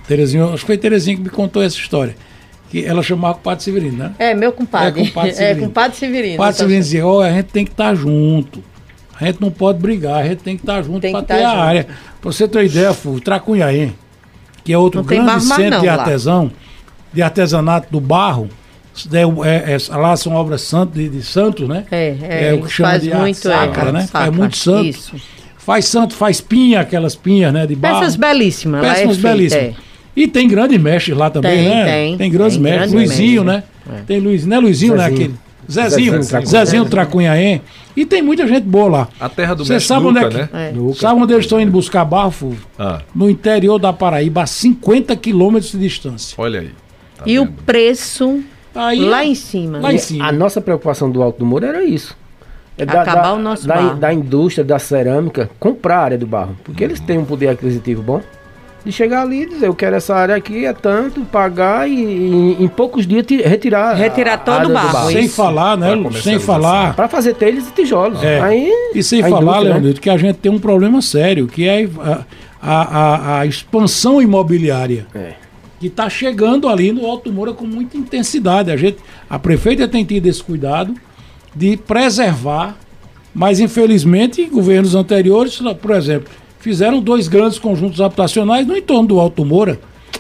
[0.07, 2.15] Terezinha, acho que foi Terezinha que me contou essa história,
[2.71, 4.13] que ela chamava o Padre Severino, né?
[4.19, 5.03] É, meu compadre.
[5.03, 5.67] É, compadre É, Severino.
[5.67, 6.35] compadre Severino.
[6.35, 8.63] O Padre Então, Severino dizia, ó, a gente tem que estar junto.
[9.19, 11.49] A gente não pode brigar, a gente tem que estar junto Tem para ter tá
[11.49, 11.63] a junto.
[11.63, 11.87] área.
[12.21, 13.95] Pra você ter uma ideia, Fulvio, Tracunhaém,
[14.63, 15.93] que é outro Não tem grande centro não de lá.
[15.95, 16.51] artesão,
[17.13, 18.49] de artesanato do barro,
[19.09, 21.85] daí é- é- lá são obras santo, de, de santos, né?
[21.91, 24.01] É, é, o que chama faz de arte muito, sacra, é, né?
[24.03, 24.87] sacra, Faz muito santo.
[24.89, 25.15] Isso.
[25.59, 28.01] Faz santo, faz pinha, aquelas pinhas, né, de barro.
[28.01, 28.83] Peças belíssimas.
[28.83, 29.65] lá é Péssimas feita, belíssimas.
[29.65, 29.75] é.
[30.15, 32.17] E tem grandes mestres lá também, Tem, né?
[32.17, 32.91] tem, grandes tem mestres.
[32.93, 33.63] grandes Luizinho, né?
[34.07, 35.03] Tem Luizinho, não é Luizinho, né?
[35.09, 35.25] Zezinho.
[35.25, 35.46] Aquele.
[35.71, 37.63] Zezinho, Zezinho Zezinho, Tracunhaém.
[37.97, 39.09] E tem muita gente boa lá.
[39.19, 40.49] A terra do Você sabe onde é que- né?
[40.53, 40.73] É.
[40.95, 42.57] Sabe onde eles estão indo buscar barro?
[42.79, 46.35] Ah, No interior da Paraíba, a 50 quilômetros de distância.
[46.39, 46.71] olha aí.
[47.17, 47.55] Tá E o vendo?
[47.65, 48.41] preço
[48.75, 49.79] Aí, lá em cima.
[49.81, 50.33] Lá em A cima.
[50.33, 52.15] nossa preocupação do Alto do Moura era isso.
[52.77, 53.95] É Acabar o nosso da, barro.
[53.97, 56.55] da indústria, da cerâmica, comprar a área do barro.
[56.63, 58.21] Porque eles têm um poder aquisitivo bom.
[58.87, 62.57] De chegar ali e dizer, eu quero essa área aqui, é tanto, pagar e, e
[62.61, 63.95] em poucos dias ti- retirar.
[63.95, 65.35] Retirar todo o do barro, sem isso.
[65.35, 65.89] falar, né?
[66.23, 66.95] Sem falar.
[66.95, 68.23] Para fazer telhas e tijolos.
[68.23, 68.41] É.
[68.41, 69.95] Aí, E sem falar, indústria, né?
[70.01, 72.25] Que a gente tem um problema sério, que é a,
[72.63, 75.09] a, a- a expansão imobiliária.
[75.13, 75.33] É.
[75.81, 78.71] Que está chegando ali no Alto Moura com muita intensidade.
[78.71, 80.95] A, gente, a prefeita tem tido esse cuidado
[81.55, 82.77] de preservar,
[83.35, 86.31] mas infelizmente governos anteriores, por exemplo,
[86.67, 89.79] fizeram dois grandes conjuntos habitacionais no entorno do Alto Moura.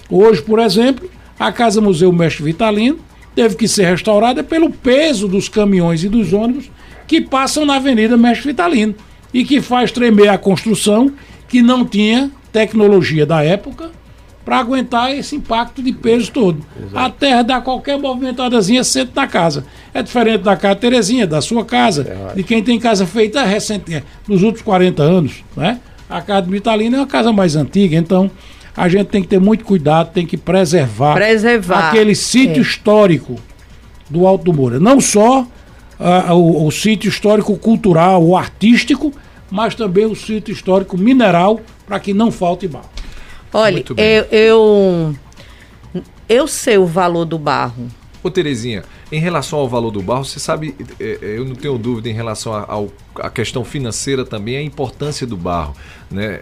[0.08, 3.00] Hoje, por exemplo, a Casa Museu Mestre Vitalino
[3.34, 6.70] teve que ser restaurada pelo peso dos caminhões e dos ônibus
[7.04, 8.94] que passam na Avenida Mestre Vitalino
[9.34, 11.10] e que faz tremer a construção
[11.48, 13.90] que não tinha tecnologia da época
[14.44, 16.64] para aguentar esse impacto de peso todo.
[16.94, 19.66] A terra dá qualquer movimentadazinha senta na casa.
[19.92, 24.44] É diferente da casa Terezinha, da sua casa, de quem tem casa feita recente, nos
[24.44, 25.42] últimos 40 anos.
[25.56, 25.80] Né?
[26.08, 28.30] A casa de Vitalino é uma casa mais antiga, então
[28.76, 31.88] a gente tem que ter muito cuidado, tem que preservar, Preservar.
[31.88, 32.60] aquele sítio É.
[32.62, 33.36] histórico
[34.08, 34.78] do Alto do Moura.
[34.78, 35.46] Não só
[35.98, 39.12] ah, o, o sítio histórico cultural, o artístico,
[39.50, 42.90] mas também o sítio histórico mineral, para que não falte barro.
[43.52, 45.14] Olha, eu, eu,
[46.28, 47.86] eu sei o valor do barro.
[48.22, 51.78] Ô Terezinha, em relação ao valor do barro, você sabe, é, é, eu não tenho
[51.78, 52.52] dúvida em relação
[53.14, 55.74] à questão financeira também, a importância do barro.
[56.10, 56.40] Né?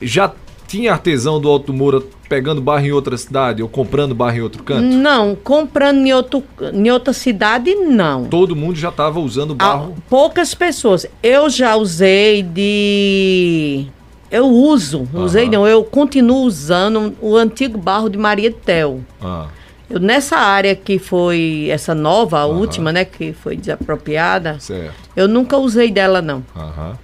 [0.00, 0.32] Já
[0.66, 4.62] tinha artesão do Alto Moura pegando barro em outra cidade ou comprando barro em outro
[4.64, 4.82] canto?
[4.82, 8.24] Não, comprando em, outro, em outra cidade, não.
[8.24, 9.94] Todo mundo já estava usando Ah, barro.
[10.10, 11.06] poucas pessoas.
[11.22, 13.86] Eu já usei de.
[14.28, 19.00] Eu uso, usei não, eu continuo usando o antigo barro de Maria Tel.
[19.22, 19.46] Ah,
[19.88, 24.94] Eu, nessa área que foi essa nova, a última, né, que foi desapropriada, certo.
[25.14, 26.42] eu nunca usei dela, não.
[26.56, 26.98] Aham.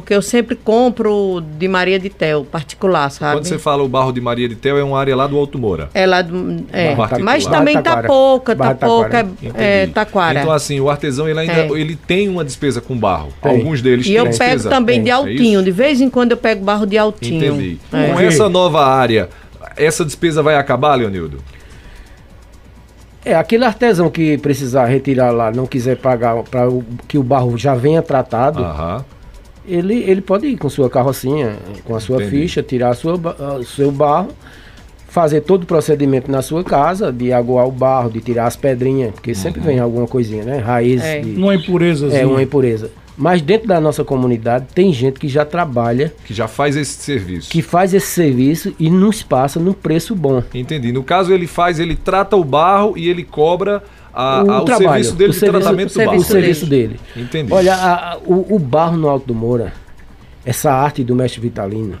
[0.00, 3.36] Porque eu sempre compro de Maria de Tel, particular, sabe?
[3.38, 5.58] Quando você fala o barro de Maria de Tel, é uma área lá do Alto
[5.58, 5.88] Moura.
[5.94, 6.64] É lá do.
[6.72, 9.24] É, mas Barra também tá pouca, tá pouca.
[9.24, 9.28] Taquara.
[9.54, 10.40] É, taquara.
[10.40, 11.68] Então, assim, o artesão ele ainda É.
[11.70, 13.28] ele tem uma despesa com barro.
[13.42, 13.52] Tem.
[13.52, 14.68] Alguns deles E têm eu pego despesa.
[14.70, 15.62] também de É altinho.
[15.62, 17.44] De vez em quando eu pego barro de altinho.
[17.54, 17.78] Entendi.
[17.92, 18.08] É.
[18.12, 19.28] Com essa nova área,
[19.76, 21.38] essa despesa vai acabar, Leonildo?
[23.24, 26.68] É, aquele artesão que precisar retirar lá, não quiser pagar para
[27.08, 29.04] que o barro já venha tratado, Aham.
[29.68, 32.30] Ele, ele pode ir com sua carrocinha, com a sua Entendi.
[32.42, 33.14] ficha, tirar sua,
[33.58, 34.28] o seu barro,
[35.08, 39.12] fazer todo o procedimento na sua casa, de aguar o barro, de tirar as pedrinhas,
[39.12, 39.66] porque sempre Uhum.
[39.66, 40.58] vem alguma coisinha, né?
[40.58, 41.20] Raiz É.
[41.20, 42.06] de, Uma impureza.
[42.08, 42.90] é uma impureza.
[43.18, 47.48] Mas dentro da nossa comunidade tem gente que já trabalha, Que já faz esse serviço.
[47.50, 50.42] que faz esse serviço e nos passa num preço bom.
[50.52, 50.92] Entendi.
[50.92, 53.82] No caso, ele faz, ele trata o barro e ele cobra
[54.16, 56.22] a- a- o, serviço dele o de serviço- tratamento do o o barro.
[56.24, 57.00] serviço dele.
[57.16, 57.52] Entendi.
[57.52, 59.72] Olha, a- o, o barro no Alto do Moura,
[60.44, 61.96] essa arte do mestre Vitalino,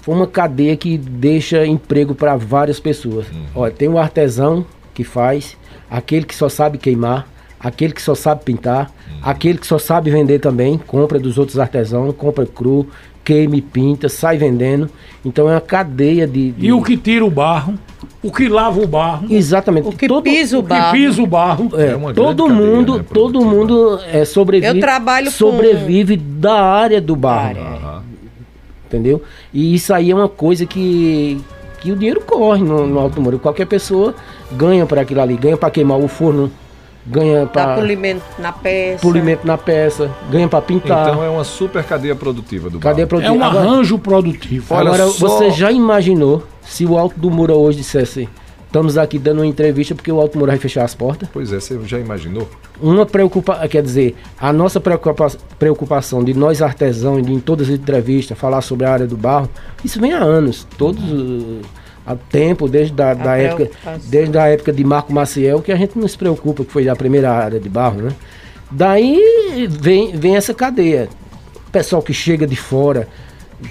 [0.00, 3.26] foi uma cadeia que deixa emprego para várias pessoas.
[3.32, 3.44] Uhum.
[3.54, 4.64] Olha, tem o artesão
[4.94, 5.56] que faz,
[5.90, 7.26] aquele que só sabe queimar,
[7.58, 9.18] aquele que só sabe pintar, Uhum.
[9.22, 12.86] aquele que só sabe vender também, compra dos outros artesãos, compra cru,
[13.26, 14.88] queima e pinta, sai vendendo.
[15.24, 16.52] Então é uma cadeia de.
[16.52, 17.74] de- E o que tira o barro,
[18.22, 19.88] o que lava o barro, Exatamente.
[19.88, 20.92] O que todo, pisa o o que barro.
[20.92, 21.70] pisa o barro.
[21.74, 26.16] é, É uma todo cadeia, mundo, né, todo mundo é, sobrevive, Eu trabalho com- sobrevive
[26.16, 28.02] da área do barro, área.
[28.86, 29.20] Entendeu?
[29.52, 31.40] E isso aí é uma coisa que,
[31.80, 33.36] que o dinheiro corre no, no Alto Moura.
[33.38, 34.14] Qualquer pessoa
[34.52, 36.50] ganha para aquilo ali, ganha para queimar o forno,
[37.06, 39.00] ganha Dá para polimento na peça.
[39.02, 41.08] polimento na peça, ganha para pintar.
[41.08, 43.22] Então é uma super cadeia produtiva do Cadê a barro.
[43.22, 44.74] É um Agora- arranjo produtivo.
[44.74, 48.28] Olha Agora, só- você já imaginou se o Alto do Moura hoje dissesse
[48.66, 51.28] estamos aqui dando uma entrevista porque o Alto Moura vai fechar as portas?
[51.32, 52.48] Pois é, você já imaginou?
[52.82, 57.74] uma preocupação, quer dizer, a nossa preocupa- preocupação de nós artesãos, de em todas as
[57.78, 59.48] entrevistas, falar sobre a área do barro,
[59.82, 61.60] isso vem há anos, todos uh,
[62.06, 64.10] há tempo, desde da, da época, preocupação.
[64.10, 66.94] desde a época de Marco Maciel, que a gente não se preocupa, que foi a
[66.94, 68.10] primeira área de barro, né?
[68.70, 71.08] Daí vem, vem essa cadeia.
[71.72, 73.08] Pessoal que chega de fora,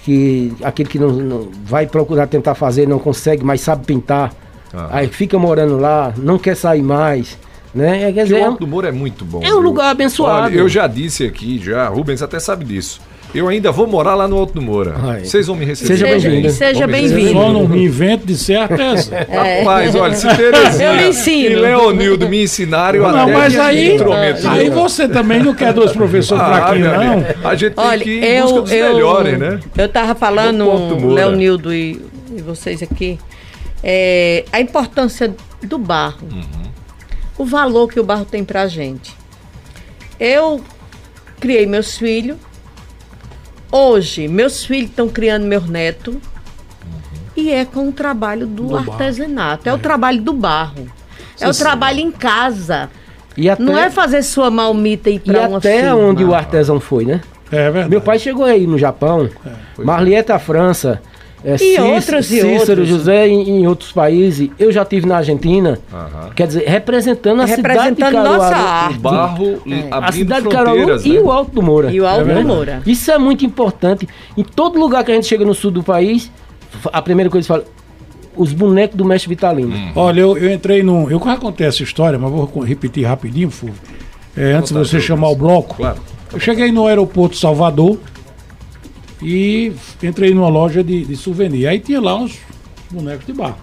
[0.03, 4.33] que aquele que não, não vai procurar tentar fazer, não consegue, mas sabe pintar,
[4.73, 4.89] Aham.
[4.91, 7.37] aí fica morando lá, não quer sair mais,
[7.73, 8.09] né?
[8.09, 9.41] É, quer dizer, o é Alto do Moura é muito bom.
[9.43, 9.61] é um viu?
[9.61, 10.45] lugar abençoado.
[10.45, 13.01] Olha, eu já disse aqui, já, Rubens até sabe disso.
[13.35, 14.95] Eu ainda vou morar lá no Alto do Moura.
[14.97, 15.25] Ai.
[15.25, 15.97] Vocês vão me receber.
[15.97, 16.49] Seja bem-vindo.
[16.49, 17.33] seja bem-vindo.
[17.33, 19.13] Só não me invento de ser artesão.
[19.59, 21.51] Rapaz, olha, se Terezinha Eu lhe ensino.
[21.51, 24.47] e Leonildo me ensinaram, eu Não, até mas aí, intrometo.
[24.47, 27.11] aí você também não quer dois professores Ah, fraquinhos, não.
[27.13, 29.59] amigo, A gente tem Olha, que ir em busca eu, dos eu, melhores, né?
[29.77, 31.05] eu tava falando.
[31.13, 32.01] Leonildo e,
[32.35, 33.19] e vocês aqui,
[33.83, 36.19] é, a importância do barro.
[36.31, 36.65] Uhum.
[37.37, 39.13] O valor que o barro tem pra gente.
[40.17, 40.61] Eu
[41.39, 42.37] criei meus filhos.
[43.79, 46.15] Hoje, meus filhos estão criando meus netos.
[47.35, 49.67] E é com o trabalho do, Do artesanato.
[49.67, 50.88] É, o trabalho do barro.
[51.41, 51.63] é o Sim, sim.
[51.65, 52.89] trabalho em casa.
[53.35, 55.95] E até, Não é fazer sua malmita e ir e pra uma até firma.
[55.95, 57.19] onde o artesão foi, né?
[57.51, 57.89] É verdade.
[57.89, 59.29] Meu pai chegou aí no Japão,
[59.75, 61.01] Pois Marlieta, França,
[61.45, 62.88] é, Cí- outros e Cícero outros.
[62.89, 64.49] José em, em outros países.
[64.58, 66.29] Eu já tive na Argentina, Aham.
[66.36, 67.62] quer dizer, representando a cidade
[67.95, 68.38] de Representando Caruaru.
[68.38, 68.97] nossa O arte.
[68.99, 71.19] barro A abrindo cidade de Caruaru fronteiras, e né?
[71.19, 71.91] o Alto do Moura.
[71.91, 72.43] E o Alto É do.
[72.47, 72.81] Moura.
[72.86, 74.08] Isso é muito importante.
[74.36, 76.31] Em todo lugar que a gente chega no sul do país,
[76.91, 77.63] a primeira coisa que fala,
[78.36, 79.73] os bonecos do mestre Vitalino.
[79.75, 79.91] Hum.
[79.95, 81.10] Olha, eu, eu entrei num.
[81.10, 83.79] Eu já contei essa história, mas vou repetir rapidinho, Fulvio.
[84.36, 85.75] É, antes de você chamar o bloco.
[85.75, 85.99] Claro.
[86.34, 87.97] Eu cheguei no aeroporto de Salvador
[89.21, 89.71] e
[90.04, 91.67] entrei numa loja de, de souvenir.
[91.67, 92.38] Aí tinha lá uns
[92.91, 93.58] bonecos de barro.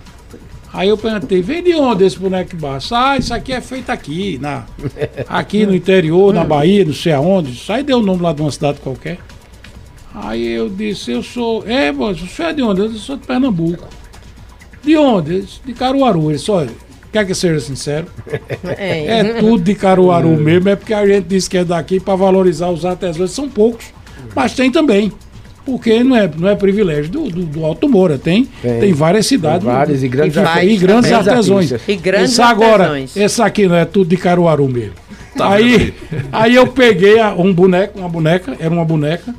[0.72, 2.80] Aí eu perguntei, vem de onde esse boneco de barro?
[2.92, 4.64] Ah, isso aqui é feito aqui, na,
[5.28, 7.52] aqui no interior, na Bahia, não sei aonde.
[7.52, 9.18] Isso aí deu o nome lá de uma cidade qualquer.
[10.14, 11.62] Aí eu disse, eu sou.
[11.66, 12.80] É, você é de onde?
[12.80, 13.86] Eu disse, sou de Pernambuco.
[14.82, 15.42] De onde?
[15.42, 16.30] Disse, De Caruaru.
[16.30, 16.66] Ele só,
[17.12, 18.06] quer que seja sincero?
[18.78, 19.18] É.
[19.18, 22.70] É tudo de Caruaru mesmo, é porque a gente diz que é daqui para valorizar
[22.70, 23.86] os artesãos, são poucos,
[24.34, 25.12] mas tem também.
[25.64, 29.26] Porque não é, não é privilégio do, do, do Alto Moura, tem, tem, tem várias
[29.26, 29.64] cidades.
[29.64, 31.72] Tem várias, e grandes, e, e grandes artesões.
[31.86, 34.94] E grandes esse agora, esse aqui não é tudo de Caruaru mesmo.
[35.36, 35.94] Tá aí,
[36.32, 39.34] aí eu peguei um boneco, uma boneca, era uma boneca,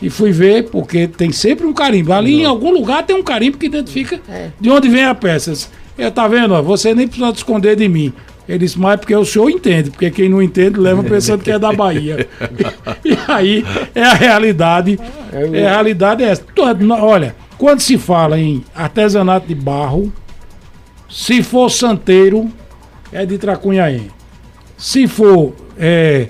[0.00, 2.12] e fui ver, porque tem sempre um carimbo.
[2.12, 2.40] Ali não.
[2.40, 4.48] em algum lugar tem um carimbo que identifica é.
[4.60, 5.52] de onde vem a peça.
[5.96, 6.54] Eu, tá vendo?
[6.54, 8.12] Ó, você nem precisa esconder de mim.
[8.48, 11.50] Ele disse, mas é porque o senhor entende, porque quem não entende leva pensando que
[11.50, 12.26] é da Bahia.
[13.04, 14.98] e, aí é a realidade.
[15.30, 16.42] É a realidade é essa.
[16.98, 20.10] Olha, quando se fala em artesanato de barro,
[21.10, 22.50] se for santeiro,
[23.12, 24.08] é de Tracunhaém.
[24.78, 26.28] Se for é,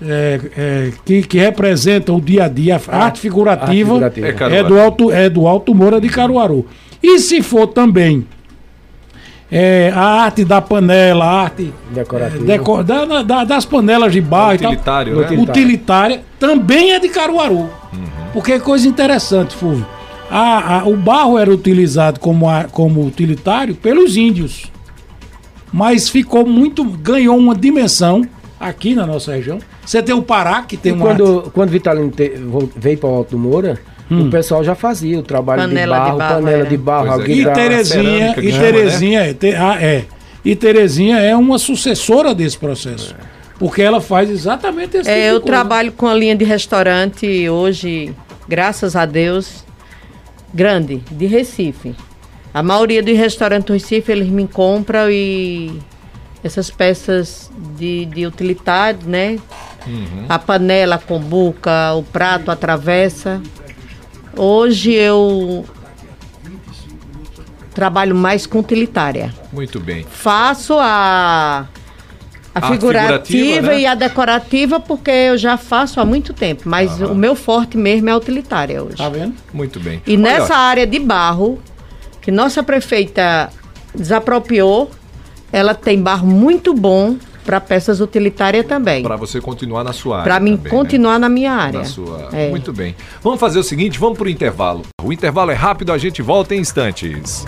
[0.00, 4.54] é, é, que, que representa o dia a dia, a arte figurativa, arte figurativa.
[4.54, 6.66] É, do Alto, é do Alto Moura de Caruaru.
[7.02, 8.24] E se for também
[9.50, 14.20] é, a arte da panela, a arte decorativa, é, deco, da, da, das panelas de
[14.20, 15.42] barro utilitário, e tal, né?
[15.42, 17.56] utilitária, também é de Caruaru.
[17.58, 17.70] Uhum.
[18.32, 19.86] Porque é coisa interessante, Fulvio.
[20.28, 24.70] A, a, o barro era utilizado como, a, como utilitário pelos índios.
[25.72, 26.84] Mas ficou muito.
[26.84, 28.22] ganhou uma dimensão
[28.58, 29.58] aqui na nossa região.
[29.84, 31.06] Você tem o Pará, que tem e uma.
[31.06, 31.50] Quando, arte...
[31.50, 32.32] quando Vitalino te,
[32.76, 33.78] veio para o Alto Moura,
[34.10, 34.28] Hum.
[34.28, 36.66] O pessoal já fazia o trabalho panela de barro, de barro panela é.
[36.66, 37.42] de barro, alguém é.
[37.42, 39.36] E Terezinha, e Terezinha, né?
[39.42, 40.04] é, ah, é.
[40.44, 43.14] E Terezinha é uma sucessora desse processo.
[43.20, 43.36] É.
[43.58, 48.14] Porque ela faz exatamente esse é, tipo Eu trabalho com a linha de restaurante hoje,
[48.46, 49.64] graças a Deus,
[50.54, 51.94] grande, de Recife.
[52.52, 55.78] A maioria dos restaurantes do Recife, eles me compram e
[56.44, 59.38] essas peças de, de utilidade, né?
[59.86, 60.26] Uhum.
[60.28, 63.40] A panela, a combuca, o prato, a travessa.
[64.36, 65.64] Hoje eu
[67.74, 69.34] trabalho mais com utilitária.
[69.52, 70.04] Muito bem.
[70.08, 71.66] Faço a,
[72.54, 73.80] a, a figurativa, né?
[73.80, 77.12] e a decorativa porque eu já faço há muito tempo, mas Aham.
[77.12, 78.96] o meu forte mesmo é a utilitária hoje.
[78.96, 79.34] Tá vendo?
[79.52, 80.02] Muito bem.
[80.06, 81.60] E Olha, nessa área de barro,
[82.20, 83.50] que nossa prefeita
[83.94, 84.90] desapropriou,
[85.52, 89.04] ela tem barro muito bom para peças utilitárias também.
[89.04, 90.24] Para você continuar na sua área.
[90.24, 90.78] Para mim também, né?
[90.78, 91.18] continuar né?
[91.20, 91.78] na minha área.
[91.78, 92.28] Na sua...
[92.32, 92.50] É.
[92.50, 92.96] Muito bem.
[93.22, 94.82] Vamos fazer o seguinte, vamos para o intervalo.
[95.02, 97.44] O intervalo é rápido, a gente volta em instantes.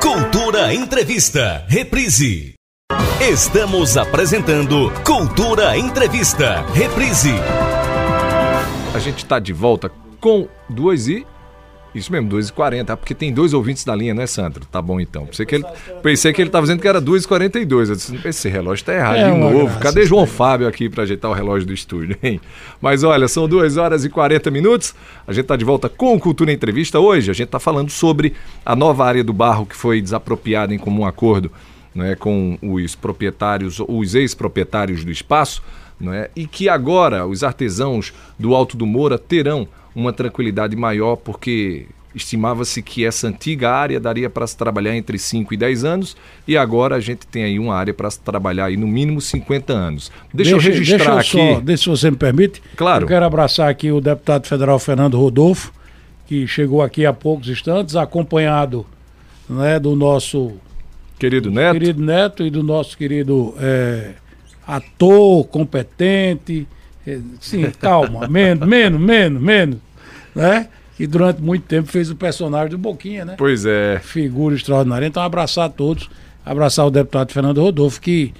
[0.00, 2.54] Cultura Entrevista, reprise.
[3.20, 7.34] Estamos apresentando Cultura Entrevista, reprise.
[8.94, 11.24] A gente está de volta com duas e
[11.94, 12.90] isso mesmo, 2h40.
[12.90, 14.64] Ah, porque tem dois ouvintes da linha, né, Sandro?
[14.66, 15.26] Tá bom então.
[15.26, 15.64] Pensei que ele,
[16.02, 17.88] pensei que ele tava dizendo que era 2h42.
[17.88, 19.66] Eu disse, esse relógio tá errado é de novo.
[19.66, 22.40] Graça, Cadê João Fábio aqui para ajeitar o relógio do estúdio, hein?
[22.80, 24.94] Mas olha, são 2 horas e 40 minutos.
[25.26, 27.30] A gente tá de volta com Cultura Entrevista hoje.
[27.30, 31.04] A gente tá falando sobre a nova área do barro que foi desapropriada em comum
[31.04, 31.50] acordo
[31.94, 35.62] né, com os proprietários, os ex-proprietários do espaço,
[36.12, 36.30] é?
[36.34, 42.82] e que agora os artesãos do Alto do Moura terão uma tranquilidade maior, porque estimava-se
[42.82, 46.96] que essa antiga área daria para se trabalhar entre 5 e 10 anos e agora
[46.96, 50.10] a gente tem aí uma área para se trabalhar aí no mínimo 50 anos.
[50.32, 51.54] Deixa, deixa eu registrar deixa eu aqui.
[51.54, 52.62] Só, deixa se você me permite.
[52.76, 53.04] Claro.
[53.04, 55.72] Eu quero abraçar aqui o deputado federal Fernando Rodolfo,
[56.26, 58.84] que chegou aqui há poucos instantes, acompanhado
[59.48, 60.52] né, do nosso
[61.18, 61.72] querido Neto.
[61.72, 64.14] Querido Neto e do nosso querido é,
[64.66, 66.66] ator competente
[67.40, 69.78] sim, calma, menos, menos, menos, menos,
[70.34, 70.68] né?
[70.96, 73.34] Que durante muito tempo fez o personagem do Boquinha, né?
[73.38, 74.00] Pois é.
[74.02, 75.06] Figura extraordinária.
[75.06, 76.10] Então, abraçar a todos,
[76.44, 78.34] abraçar o deputado Fernando Rodolfo, que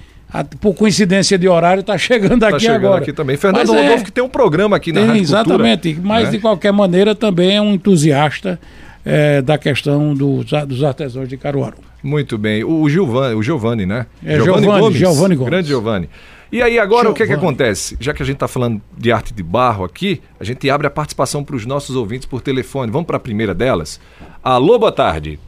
[0.59, 3.01] por coincidência de horário, está chegando tá aqui chegando agora.
[3.01, 3.35] aqui também.
[3.35, 6.25] Fernando mas Rodolfo, é, que tem um programa aqui na tem, Rádio Exatamente, Cultura, mas
[6.25, 6.31] né?
[6.31, 8.59] de qualquer maneira também é um entusiasta
[9.05, 11.77] é, da questão do, dos artesãos de Caruaru.
[12.01, 12.63] Muito bem.
[12.63, 14.05] O Giovanni, o Giovanni né?
[14.25, 14.97] É, Giovanni, Giovanni Gomes.
[14.97, 15.51] Giovanni Gomes.
[15.51, 16.09] Grande Giovanni.
[16.51, 17.13] E aí, agora Giovani.
[17.13, 17.95] o que é que acontece?
[17.97, 20.89] Já que a gente está falando de arte de barro aqui, a gente abre a
[20.89, 22.91] participação para os nossos ouvintes por telefone.
[22.91, 24.01] Vamos para a primeira delas.
[24.43, 25.39] Alô, boa tarde.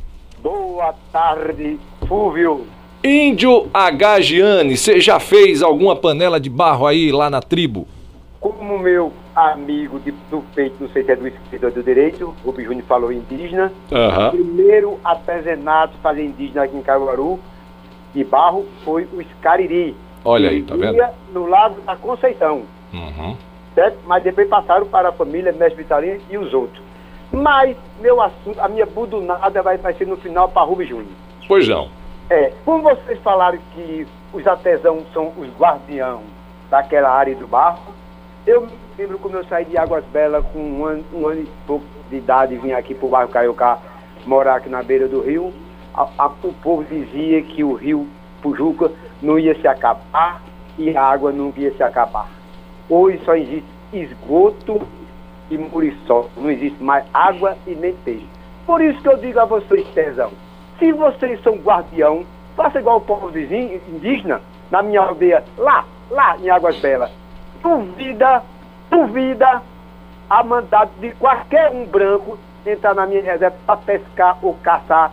[0.41, 2.65] Boa tarde, Fúvio.
[3.03, 7.85] Índio Agagiane, você já fez alguma panela de barro aí lá na tribo?
[8.39, 12.61] Como meu amigo de, do peito, não sei se é do escritor do direito, o
[12.61, 13.73] Júnior falou indígena.
[13.91, 14.27] Uhum.
[14.27, 17.41] O primeiro artesanato fazer indígena aqui em Caruaru,
[18.13, 19.93] de barro, foi o Escariri.
[20.25, 20.97] Olha aí, tá vendo?
[21.33, 22.63] no Lago da Conceição.
[22.93, 23.35] Uhum.
[23.75, 23.97] Certo?
[24.05, 26.81] Mas depois passaram para a família Mestre Vitalino e os outros.
[27.31, 31.07] Mas meu assunto, a minha budunada vai, vai ser no final para Rubens Júnior.
[31.47, 31.89] Pois não.
[32.29, 36.21] É, como vocês falaram que os artesãos são os guardiãos
[36.69, 37.93] daquela área do barro,
[38.45, 41.49] eu me lembro quando eu saí de Águas Belas com um ano, um ano e
[41.65, 43.79] pouco de idade e vim aqui para o bairro Caiocá,
[44.25, 45.53] morar aqui na beira do rio,
[45.93, 48.07] a, a, o povo dizia que o rio
[48.41, 48.91] Pujuca
[49.23, 50.41] não ia se acabar
[50.77, 52.27] e a água não ia se acabar.
[52.89, 54.81] Hoje só existe esgoto
[55.49, 56.29] e muriçoca.
[56.37, 58.27] Não existe mais água e nem peixe.
[58.65, 60.31] Por isso que eu digo a vocês, Tesão,
[60.77, 66.37] se vocês são guardião, faça igual o povo vizinho, indígena, na minha aldeia, lá, lá
[66.37, 67.11] em Águas Belas.
[67.61, 68.43] Duvida,
[68.89, 69.61] duvida
[70.29, 75.11] a mandado de qualquer um branco entrar na minha reserva para pescar ou caçar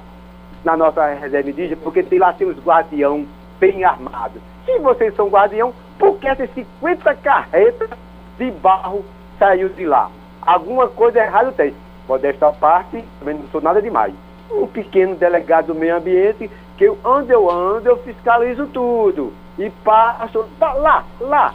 [0.65, 3.27] na nossa reserva indígena, porque tem lá tem os guardião
[3.61, 4.41] bem armados.
[4.65, 7.91] Se vocês são guardião, por que essas 50 carretas
[8.39, 9.05] de barro
[9.39, 10.11] saiu de lá?
[10.43, 11.75] Alguma coisa errada tem.
[12.09, 14.15] Modesta parte, também não sou nada demais.
[14.51, 19.33] Um pequeno delegado do meio ambiente, que eu, onde eu ando, eu fiscalizo tudo.
[19.59, 21.55] E passo lá, lá,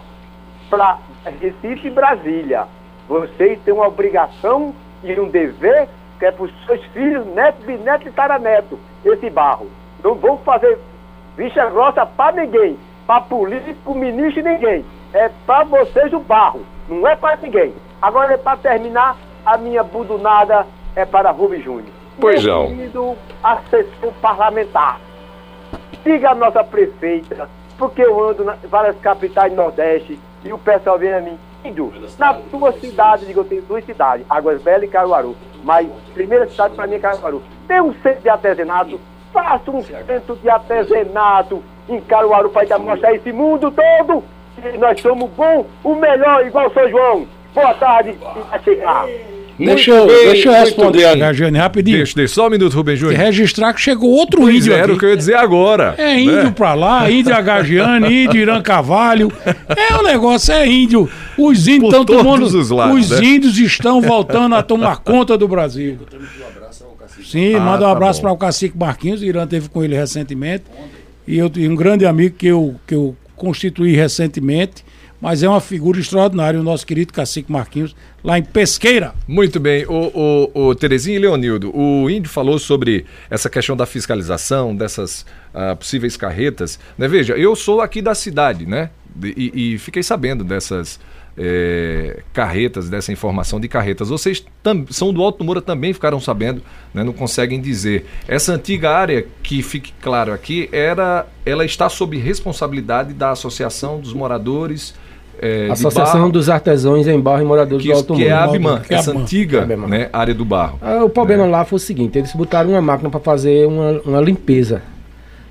[0.69, 0.99] para
[1.41, 2.67] Recife e Brasília.
[3.09, 5.89] Vocês têm uma obrigação e um dever
[6.19, 9.69] que é para os seus filhos, netos, bisnetos e taraneto, esse barro.
[10.03, 10.79] Não vou fazer
[11.36, 14.86] bicha grossa para ninguém, para político, ministro e ninguém.
[15.13, 17.73] É para vocês o barro, não é para ninguém.
[18.01, 20.65] Agora é para terminar, a minha budunada
[20.95, 21.93] é para Rubem Júnior.
[22.19, 22.67] Pois não.
[22.67, 24.99] Querido assessor parlamentar,
[26.03, 30.97] siga a nossa prefeita, porque eu ando em várias capitais do Nordeste e o pessoal
[30.97, 31.38] vem a mim,
[32.19, 36.75] na tua cidade, digo, eu tenho duas cidades, Águas Belas e Caruaru, mas primeira cidade
[36.75, 37.41] para mim é Caruaru.
[37.67, 38.99] Tem um centro de artesanato,
[39.36, 44.23] faça um centro de artesanato em Caruaru para mostrar esse mundo todo
[44.71, 47.27] que nós somos bom, o melhor, igual São João.
[47.53, 49.05] Boa tarde e vai chegar.
[49.57, 51.15] Deixa eu, bem, deixa eu responder a.
[51.15, 51.97] Gajane rapidinho.
[51.97, 53.17] Deixa, deixa só um minuto, Rubem E Júnior.
[53.17, 54.91] registrar que chegou outro Pois índio era aqui.
[54.91, 55.95] o que eu ia dizer agora.
[55.97, 56.53] É índio né?
[56.53, 59.31] pra lá, índio Agagiane, índio Irã Cavalho.
[59.69, 61.09] É o negócio, é índio.
[61.38, 62.43] Os índios Por estão tomando.
[62.43, 63.25] os lados, os né?
[63.25, 65.99] índios estão voltando a tomar conta do Brasil.
[67.24, 69.22] Sim, Ah, manda um tá abraço para o Cacique Marquinhos.
[69.22, 70.66] O Irã teve com ele recentemente.
[71.28, 74.84] E eu tenho um grande amigo que eu, que eu constituí recentemente.
[75.22, 79.13] Mas é uma figura extraordinária, o nosso querido Cacique Marquinhos, lá em Pesqueira.
[79.28, 79.86] Muito bem.
[79.88, 85.26] O, o, o Terezinha e Leonildo, o Índio falou sobre essa questão da fiscalização, dessas
[85.53, 86.78] ah, possíveis carretas.
[86.97, 87.07] Né?
[87.07, 88.89] Veja, eu sou aqui da cidade, né?
[89.24, 90.99] E, e fiquei sabendo dessas
[91.38, 94.09] eh, carretas, dessa informação de carretas.
[94.09, 96.61] Vocês tam- são do Alto Moura também ficaram sabendo,
[96.93, 97.03] né?
[97.03, 98.05] não conseguem dizer.
[98.27, 104.13] Essa antiga área, que fique claro aqui, era, ela está sob responsabilidade da Associação dos
[104.13, 104.95] Moradores.
[105.41, 108.47] de Associação Barro, dos Artesãos em Barro e Moradores que, do Alto que é a
[108.47, 108.55] Mundo.
[108.69, 109.23] Abman, Que é a essa Abman.
[109.23, 109.89] antiga Abman.
[109.89, 110.79] né, área do barro.
[110.81, 114.21] Ah, o problema lá foi o seguinte, eles botaram uma máquina para fazer uma, uma
[114.21, 114.81] limpeza.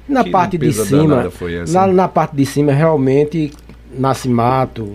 [0.09, 1.31] Na Que parte de cima,
[1.63, 1.95] essa, na, hein?
[1.95, 3.53] na parte de cima realmente
[3.99, 4.95] nasce mato,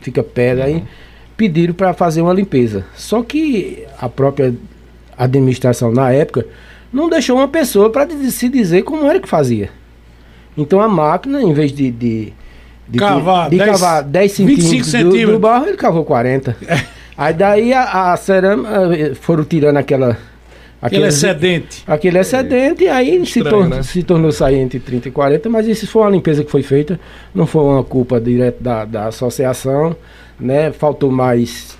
[0.00, 0.82] fica pedra aí.
[1.36, 2.84] Pediram para fazer uma limpeza.
[2.94, 4.54] Só que a própria
[5.18, 6.46] administração na época
[6.92, 9.70] não deixou uma pessoa para se dizer como era que fazia.
[10.56, 12.32] Então a máquina, em vez de, de,
[12.88, 15.32] de, Cavar de 10, cavar 10 25 centímetros do, centímetros.
[15.32, 16.56] do barro, ele cavou 40.
[17.18, 20.18] Aí daí a, a cerâmica eh, foram tirando aquela.
[20.86, 21.84] Aquele excedente.
[21.86, 23.82] Aquele excedente, e aí se, Estranho, tor- né?
[23.82, 26.98] se tornou sair entre 30 e 40, mas isso foi uma limpeza que foi feita,
[27.34, 29.94] não foi uma culpa direta da, da associação,
[30.38, 30.72] né?
[30.72, 31.76] Faltou mais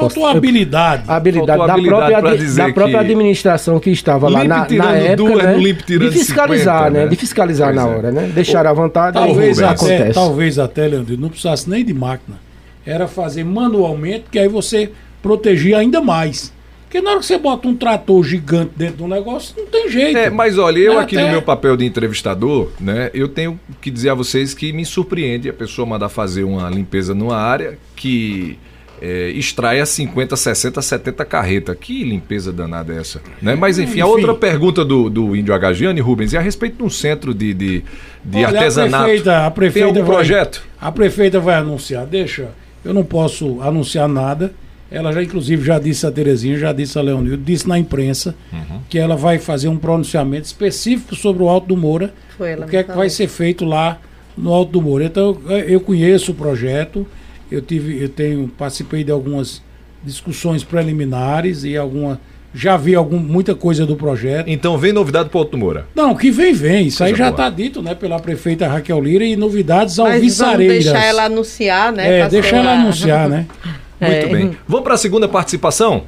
[0.00, 1.04] Faltou habilidade.
[1.06, 5.16] habilidade, Faltou da, habilidade própria, da própria que administração que estava lá na, na época,
[5.16, 5.58] duas, né?
[5.58, 7.04] de fiscalizar, 50, né?
[7.04, 7.08] né?
[7.08, 7.84] De fiscalizar na é.
[7.84, 8.30] hora, né?
[8.34, 10.12] Deixar à vontade, aí Talvez até, acontece.
[10.14, 12.38] talvez até, Leandro, não precisasse nem de máquina.
[12.86, 14.90] Era fazer manualmente, que aí você
[15.22, 16.50] protegia ainda mais.
[16.90, 20.18] Porque na hora que você bota um trator gigante dentro do negócio, não tem jeito.
[20.18, 23.60] É, mas olha, eu É, aqui até- no meu papel de entrevistador, né, eu tenho
[23.80, 27.78] que dizer a vocês que me surpreende a pessoa mandar fazer uma limpeza numa área
[27.94, 28.58] que
[29.00, 31.74] é, extrai a 50, 60, 70 carreta.
[31.76, 33.22] Que limpeza danada é essa?
[33.40, 33.54] Né?
[33.54, 34.10] Mas enfim, a Enfim.
[34.12, 37.84] outra pergunta do, do Índio Agagiane, Rubens, é a respeito de um centro de, de,
[38.24, 39.04] de Olha, artesanato.
[39.04, 40.62] A prefeita, a prefeita Tem algum vai- projeto?
[40.80, 42.48] A prefeita vai anunciar, deixa.
[42.84, 44.52] Eu não posso anunciar nada.
[44.90, 48.80] Ela já, inclusive, já disse a Terezinha, já disse a Leonildo, disse na imprensa Uhum.
[48.88, 52.12] que ela vai fazer um pronunciamento específico sobre o Alto do Moura.
[52.36, 53.98] Foi, ela o que é que vai ser feito lá
[54.36, 55.04] no Alto do Moura.
[55.04, 57.06] Então, eu conheço o projeto,
[57.50, 59.62] eu tive, eu tenho, participei de algumas
[60.04, 62.20] discussões preliminares e alguma.
[62.52, 64.48] Já vi algum, muita coisa do projeto.
[64.48, 65.86] Então vem novidade para o Alto Moura.
[65.94, 66.88] Não, que vem, vem.
[66.88, 70.84] Isso aí já está dito, né, pela prefeita Raquel Lira e novidades Mas vamos alviçareiras.
[70.84, 72.16] deixar ela anunciar, né?
[72.16, 73.46] É, pra deixa ser ela anunciar, né?
[74.00, 74.28] Muito É.
[74.28, 74.58] bem.
[74.66, 76.04] Vamos para a segunda participação?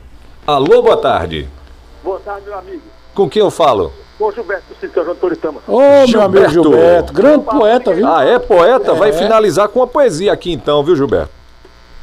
[0.46, 1.48] Alô, boa tarde.
[2.02, 2.82] Boa tarde, meu amigo.
[3.14, 3.92] Com quem eu falo?
[4.18, 5.60] Ô Gilberto, Cícero Antônio Tama.
[5.66, 7.12] Ô, meu amigo Gilberto.
[7.12, 8.06] Grande poeta, viu?
[8.06, 8.94] Ah, é poeta?
[8.94, 11.30] Vai finalizar com uma poesia aqui então, viu, Gilberto?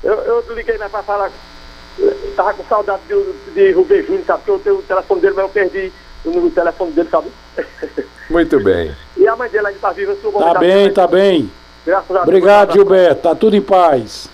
[0.03, 1.31] Eu, eu liguei né, pra falar.
[1.97, 4.39] eu Tava com saudade de, de Rubem Júnior, sabe?
[4.45, 5.91] Porque eu tenho o telefone dele, mas eu perdi
[6.23, 7.27] o número do telefone dele, sabe?
[8.29, 8.95] Muito bem.
[9.17, 11.51] e a mãe dele ainda tá viva, eu sou Tá bem, tá bem.
[11.85, 12.23] Graças a Deus.
[12.27, 13.21] Obrigado, Gilberto.
[13.23, 14.29] Tá tudo em paz.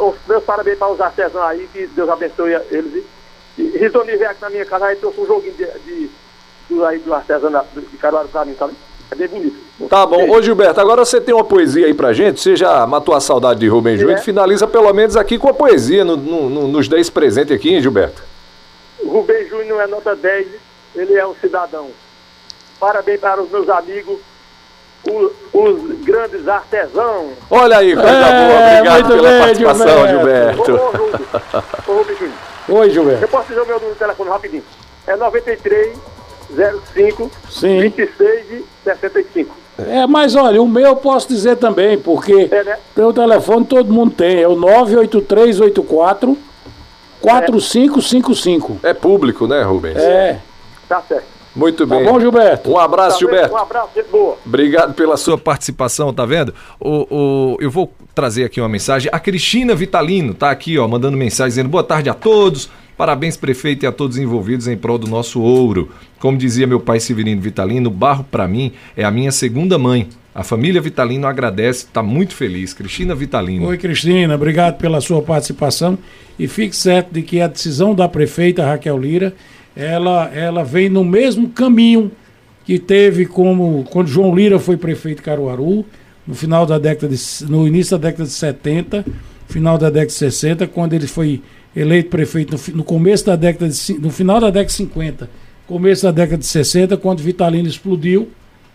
[0.00, 3.04] Os meus parabéns para os artesãos aí, que Deus abençoe eles.
[3.58, 6.10] E, e Ritoni veio aqui na minha casa, aí trouxe um joguinho de, de,
[6.70, 8.72] de, aí do artesanato de Caruaru pra mim, sabe?
[9.10, 9.56] É bem bonito.
[9.88, 10.30] Tá bom.
[10.30, 12.40] Ô Gilberto, agora você tem uma poesia aí pra gente.
[12.40, 14.18] Você já matou a saudade de Rubem Júnior.
[14.18, 14.22] É.
[14.22, 17.82] Finaliza pelo menos aqui com a poesia no, no- no- nos 10 presentes aqui, hein,
[17.82, 18.22] Gilberto?
[19.04, 20.46] Rubem Júnior é nota 10,
[20.94, 21.88] ele é um cidadão.
[22.78, 24.18] Parabéns para os meus amigos,
[25.08, 27.32] os, os grandes artesãos.
[27.50, 28.60] Olha aí, coisa É, boa.
[28.78, 30.64] Obrigado muito pela bem, participação, Gilberto.
[30.64, 30.72] Gilberto.
[31.88, 33.22] ô, ô, Oi, Gilberto.
[33.24, 34.64] eu posso dizer o meu número de telefone rapidinho?
[35.06, 35.98] É 93
[36.94, 37.80] 05 Sim.
[37.80, 39.54] 26 e 65.
[39.78, 42.76] É, mas olha, o meu eu posso dizer também, porque É, né?
[42.94, 44.42] pelo telefone todo mundo tem.
[44.42, 46.36] É o 98384
[47.20, 48.80] 4555.
[48.82, 49.96] É público, né, Rubens?
[49.96, 50.38] É.
[50.88, 51.24] Tá certo.
[51.54, 52.04] Muito Tá bem.
[52.04, 52.70] bom, Gilberto?
[52.70, 53.34] Um abraço, Tá bem?
[53.34, 53.54] Gilberto.
[53.54, 54.36] Um abraço, gente boa.
[54.46, 56.54] Obrigado pela sua participação, tá vendo?
[56.78, 59.10] O, o- eu vou trazer aqui uma mensagem.
[59.12, 62.70] A Cristina Vitalino tá aqui, ó, mandando mensagem dizendo boa tarde a todos.
[62.96, 65.90] Parabéns, prefeito, e a todos envolvidos em prol do nosso ouro.
[66.18, 70.06] Como dizia meu pai Severino Vitalino, o barro para mim é a minha segunda mãe.
[70.34, 72.72] A família Vitalino agradece, tá muito feliz.
[72.74, 73.66] Cristina Vitalino.
[73.66, 75.98] Oi, Cristina, obrigado pela sua participação.
[76.38, 79.34] E fique certo de que a decisão da prefeita Raquel Lira,
[79.80, 82.12] ela, ela vem no mesmo caminho
[82.66, 85.86] que teve como quando João Lira foi prefeito de Caruaru,
[86.26, 89.04] no final da década de, no início da década de 70,
[89.48, 91.40] final da década de 60, quando ele foi
[91.74, 95.30] eleito prefeito no, no começo da década de, no final da década de 50,
[95.66, 98.28] começo da década de 60, quando Vitalino explodiu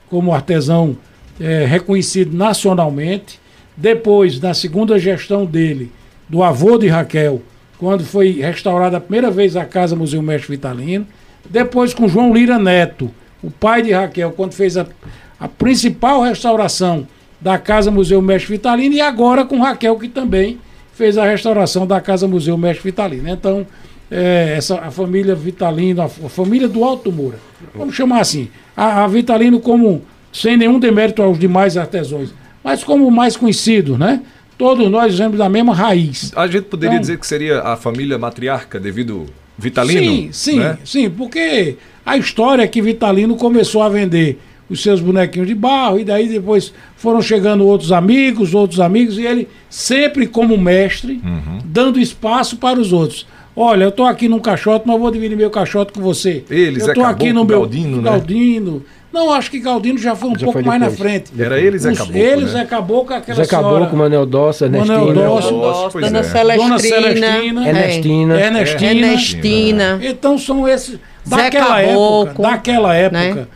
[0.09, 0.97] como artesão
[1.39, 3.39] eh, reconhecido nacionalmente.
[3.77, 5.91] Depois, na segunda gestão dele,
[6.27, 7.41] do avô de Raquel,
[7.77, 11.05] quando foi restaurada a primeira vez a Casa Museu Mestre Vitalino.
[11.49, 13.11] Depois, com João Lira Neto,
[13.43, 14.85] o pai de Raquel, quando fez a,
[15.39, 17.07] a principal restauração
[17.39, 18.95] da Casa Museu Mestre Vitalino.
[18.95, 20.59] E agora com Raquel, que também
[20.93, 23.29] fez a restauração da Casa Museu Mestre Vitalino.
[23.29, 23.67] Então,
[24.09, 27.37] eh, essa, a família Vitalino, a, a família do Alto Moura,
[27.73, 33.09] vamos chamar assim, a, a Vitalino como, sem nenhum demérito aos demais artesãos, mas como
[33.11, 34.21] mais conhecido, né?
[34.57, 36.31] Todos nós vemos da mesma raiz.
[36.35, 39.25] A gente poderia Então- dizer que seria a família matriarca devido
[39.57, 40.01] Vitalino?
[40.01, 40.77] Sim, sim, né?
[40.85, 41.75] sim, porque
[42.05, 44.39] a história é que Vitalino começou a vender
[44.69, 49.23] os seus bonequinhos de barro, e daí depois foram chegando outros amigos, outros amigos, e
[49.25, 51.59] ele sempre como mestre, Uhum.
[51.65, 53.27] dando espaço para os outros.
[53.55, 56.43] Olha, eu estou aqui num caixote, mas vou dividir meu caixote com você.
[56.49, 58.09] Ele, eu Zé tô aqui no meu Galdino, né?
[58.09, 58.83] Galdino.
[59.15, 61.31] Não, acho que Galdino já foi um Já pouco foi mais na frente.
[61.39, 62.51] Era ele, Zé Caboclo, Ele, né?
[62.51, 63.75] Zé Caboclo, aquela Zé senhora.
[63.75, 65.13] Caboclo, Manel Dossa, Manel Ernestina.
[65.25, 65.51] Dossa.
[65.51, 66.23] Nossa, pois Dona é.
[66.23, 66.67] Celestina.
[66.67, 67.69] Dona Celestina.
[67.69, 68.41] Ernestina.
[68.41, 68.91] Ernestina.
[68.91, 69.99] Ernestina.
[70.03, 73.47] Então são esses daquela época, daquela época né?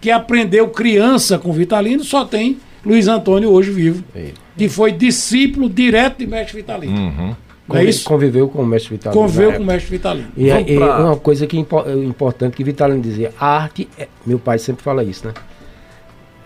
[0.00, 4.34] que aprendeu criança com Vitalino, só tem Luiz Antônio hoje vivo, Ele.
[4.56, 6.96] que foi discípulo direto de mestre Vitalino.
[6.96, 7.36] Uhum.
[7.68, 7.84] Não é?
[8.04, 9.20] Conviveu com o mestre Vitalino.
[9.22, 10.28] Conviveu com o mestre Vitalino.
[10.36, 11.60] E, e pra- uma coisa que é
[12.04, 15.34] importante que Vitalino dizia, a arte, é, meu pai sempre fala isso, né?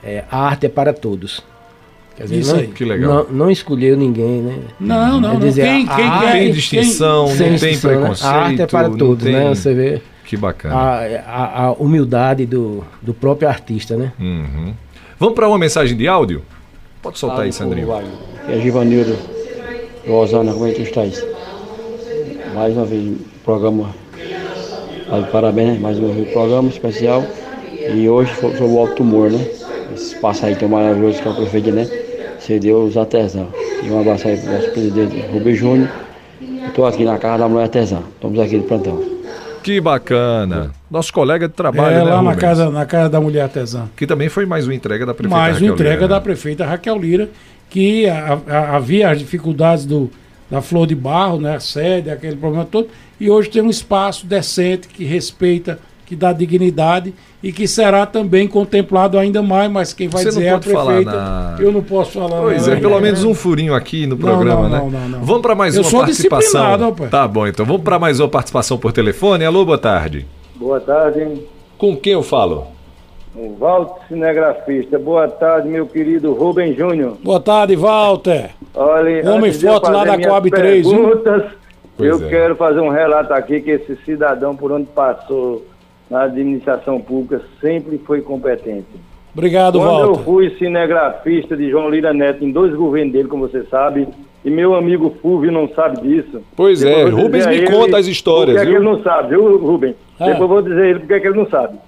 [0.03, 1.41] É, a arte é para todos.
[2.16, 2.66] Quer dizer, Isso não, aí.
[2.68, 3.27] Que legal.
[3.31, 4.59] Não, não escolheu ninguém, né?
[4.79, 5.41] Não, não, não.
[5.41, 7.97] dizer, Quem, a quem arte quer- Não tem quem- distinção, Sem não tem distinção, né?
[7.99, 8.29] preconceito.
[8.31, 9.49] A arte é para não todos, tem- né?
[9.49, 10.75] Você vê Que bacana.
[10.75, 14.12] a, a, a humildade do, do próprio artista, né?
[14.20, 14.75] Uhum.
[15.18, 16.43] Vamos para uma mensagem de áudio?
[17.01, 17.89] Pode soltar aí, Sandrinho.
[18.47, 19.16] Que é Givanildo
[20.07, 21.25] Rosana, como é que tu estás?
[22.55, 23.91] Mais uma vez, programa.
[25.31, 25.79] Parabéns, né?
[25.81, 27.25] mais uma vez, programa especial.
[27.95, 29.45] E hoje foi sobre o alto tumor, né?
[29.95, 31.87] Esse espaço aí tão maravilhoso que é o prefeito, né?
[32.39, 33.49] Cedeu os artesãos.
[33.83, 35.89] E um abraço aí para o nosso presidente Rubem Júnior.
[36.67, 38.01] Estou aqui na casa da mulher artesã.
[38.15, 39.03] Estamos aqui de plantão.
[39.63, 40.73] Que bacana.
[40.91, 43.89] Nosso colega de trabalho, É, né, lá na casa, na casa da mulher artesã.
[43.97, 46.21] Que também foi mais uma entrega da prefeita Mais uma Raquel entrega Lira, da né?
[46.21, 47.29] prefeita Raquel Lira,
[47.73, 50.11] que a- a- havia as dificuldades do,
[50.51, 54.27] da flor de barro, né, a sede, aquele problema todo, e hoje tem um espaço
[54.27, 60.07] decente que respeita, que dá dignidade e que será também contemplado ainda mais, mas quem
[60.09, 61.12] vai Você não dizer é a pode falar prefeita.
[61.12, 62.43] na- Eu não posso falar.
[62.43, 63.01] Pois não, é, pelo né?
[63.01, 64.79] menos um furinho aqui no Não, programa, não, né?
[64.79, 65.25] não, não, não.
[65.25, 66.41] Vamos para mais Eu uma sou participação.
[66.51, 67.11] disciplinado, rapaz.
[67.11, 69.47] Tá bom, então vamos para mais uma participação por telefone.
[69.47, 70.27] Alô, boa tarde.
[70.57, 71.27] Boa tarde,
[71.79, 72.66] Com quem eu falo?
[73.35, 74.99] O Walter Cinegrafista.
[74.99, 77.16] Boa tarde, meu querido Rubem Júnior.
[77.22, 78.51] Boa tarde, Walter.
[78.74, 81.09] Olha, Homem eu forte lá da Coab 3, viu?
[81.09, 81.53] perguntas,
[81.99, 82.28] eu é.
[82.28, 85.64] quero fazer um relato aqui que esse cidadão, por onde passou
[86.11, 88.87] na administração pública, sempre foi competente.
[89.35, 90.24] Obrigado, Quando eu Walter.
[90.24, 94.07] fui cinegrafista de João Lira Neto em dois governos dele, como você sabe,
[94.45, 96.43] e meu amigo Fulvio não sabe disso.
[96.55, 99.03] Pois Depois é, eu Rubens me conta as histórias, Por que, é que ele não
[99.03, 99.97] sabe, viu, Rubens?
[100.20, 100.26] Ah.
[100.26, 101.78] Depois eu vou dizer ele porque é que ele não sabe.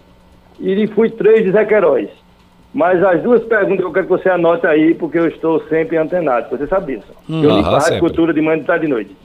[0.60, 2.08] E fui três de Zé Queiroz.
[2.72, 5.96] Mas as duas perguntas que eu quero que você anote aí, porque eu estou sempre
[5.96, 7.12] antenado, você sabe disso.
[7.28, 9.16] eu li Aham, para a cultura de manhã, de tarde e noite.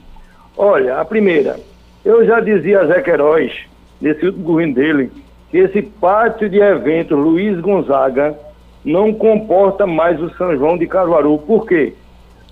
[0.56, 1.58] Olha, a primeira,
[2.04, 3.52] eu já dizia a Zé Queiroz,
[4.00, 5.10] nesse último governo dele,
[5.50, 8.36] que esse pátio de eventos Luiz Gonzaga
[8.84, 11.38] não comporta mais o São João de Caruaru.
[11.38, 11.94] Por quê?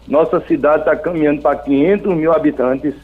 [0.06, 2.94] Nossa cidade está caminhando para 500 mil habitantes.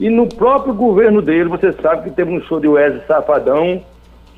[0.00, 3.82] E no próprio governo dele, você sabe que teve um show de Wesley Safadão,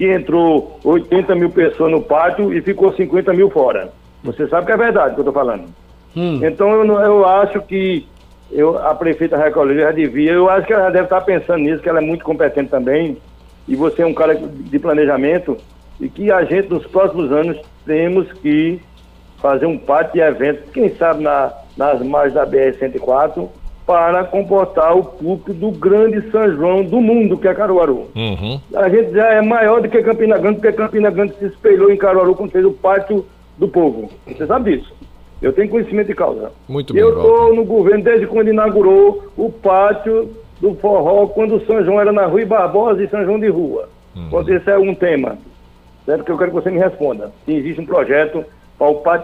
[0.00, 3.90] que entrou 80 mil pessoas no pátio e ficou 50 mil fora.
[4.24, 5.64] Você sabe que é verdade que eu estou falando.
[6.42, 8.06] Então eu, eu acho que
[8.50, 11.88] eu, a prefeita Recolher já devia, eu acho que ela deve estar pensando nisso, que
[11.90, 13.18] ela é muito competente também,
[13.68, 15.58] e você é um cara de planejamento,
[16.00, 18.80] e que a gente nos próximos anos temos que
[19.36, 23.50] fazer um pátio de eventos, quem sabe na- nas margens da BR-104,
[23.90, 28.06] para comportar o público do grande São João do mundo, que é Caruaru.
[28.14, 28.60] Uhum.
[28.72, 31.96] A gente já é maior do que Campina Grande, porque Campina Grande se espelhou em
[31.96, 33.26] Caruaru quando fez o pátio
[33.58, 34.08] do povo.
[34.28, 34.94] Você sabe disso.
[35.42, 36.52] Eu tenho conhecimento de causa.
[36.68, 40.30] Muito bem, Eu estou no governo desde quando inaugurou o pátio
[40.60, 43.88] do forró, quando o São João era na Rui Barbosa e São João de Rua.
[44.30, 45.36] Quando esse é um tema.
[46.06, 46.22] Certo?
[46.22, 47.32] Que eu quero que você me responda.
[47.44, 48.44] Se existe um projeto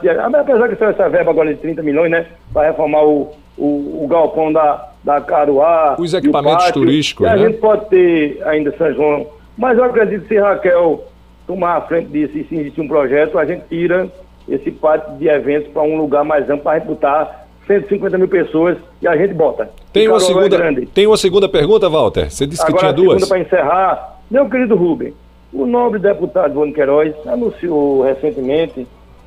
[0.01, 0.11] de...
[0.11, 2.27] Ah, apesar que saiu essa verba agora de 30 milhões, né?
[2.53, 5.97] Para reformar o, o, o galpão da, da Caruá.
[5.99, 6.83] Os equipamentos pátio.
[6.83, 7.47] turísticos, a né?
[7.47, 9.27] gente pode ter ainda São João.
[9.57, 11.05] Mas eu acredito que se Raquel
[11.47, 14.11] tomar a frente disso e se existe um projeto, a gente tira
[14.49, 18.29] esse pátio de eventos para um lugar mais amplo para a gente botar 150 mil
[18.29, 19.71] pessoas e a gente bota.
[19.93, 20.87] Tem uma, é segunda, grande.
[20.87, 22.31] tem uma segunda pergunta, Walter?
[22.31, 23.29] Você disse que Agora, tinha a segunda duas.
[23.29, 25.15] para encerrar, meu querido Rubem,
[25.53, 28.87] o nobre deputado Ivone Queiroz anunciou recentemente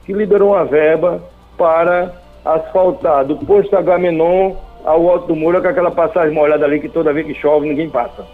[0.09, 1.21] que liberou uma verba
[1.55, 2.11] para
[2.43, 7.13] asfaltar do posto Agamenon ao Alto do Moura, com aquela passagem molhada ali que toda
[7.13, 8.25] vez que chove ninguém passa.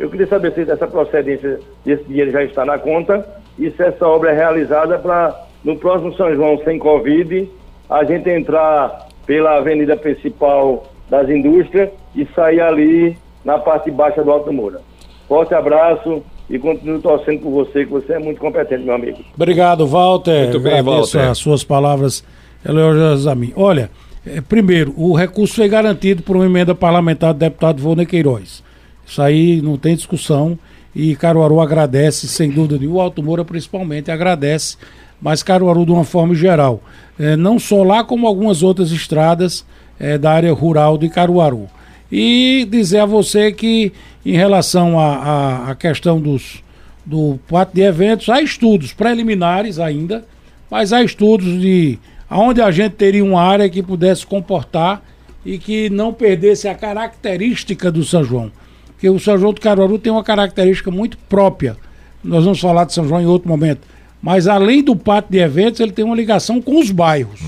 [0.00, 4.08] Eu queria saber se essa procedência desse dinheiro já está na conta e se essa
[4.08, 7.46] obra é realizada para, no próximo São João sem Covid,
[7.90, 14.32] a gente entrar pela avenida principal das indústrias e sair ali na parte baixa do
[14.32, 14.80] Alto Moura.
[15.28, 19.18] Forte abraço e continuo torcendo por você, que você é muito competente, meu amigo.
[19.34, 20.44] Obrigado, Walter.
[20.44, 21.30] Muito bem, Agradeço Walter.
[21.30, 22.24] as suas palavras
[22.66, 23.52] elogiosas a mim.
[23.54, 23.90] Olha,
[24.26, 28.62] eh, primeiro, o recurso foi garantido por uma emenda parlamentar do deputado Vônei Queiroz.
[29.06, 30.58] Isso aí não tem discussão
[30.94, 34.76] e Caruaru agradece, sem dúvida nenhuma, o Alto Moura principalmente agradece,
[35.20, 36.80] mas Caruaru de uma forma geral.
[37.18, 39.66] Eh, não só lá, como algumas outras estradas
[40.00, 41.66] eh, da área rural de Caruaru.
[42.10, 43.92] E dizer a você que,
[44.24, 46.62] em relação à questão dos,
[47.04, 50.24] do pátio de eventos, há estudos preliminares ainda,
[50.70, 51.98] mas há estudos de
[52.28, 55.02] aonde a gente teria uma área que pudesse comportar
[55.44, 58.50] e que não perdesse a característica do São João.
[58.88, 61.76] Porque o São João do Caruaru tem uma característica muito própria.
[62.22, 63.86] Nós vamos falar de São João em outro momento.
[64.20, 67.40] Mas além do pátio de eventos, ele tem uma ligação com os bairros.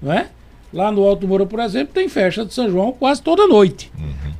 [0.00, 0.28] Não é?
[0.74, 3.90] Lá no Alto Moura, por exemplo, tem festa de São João quase toda noite.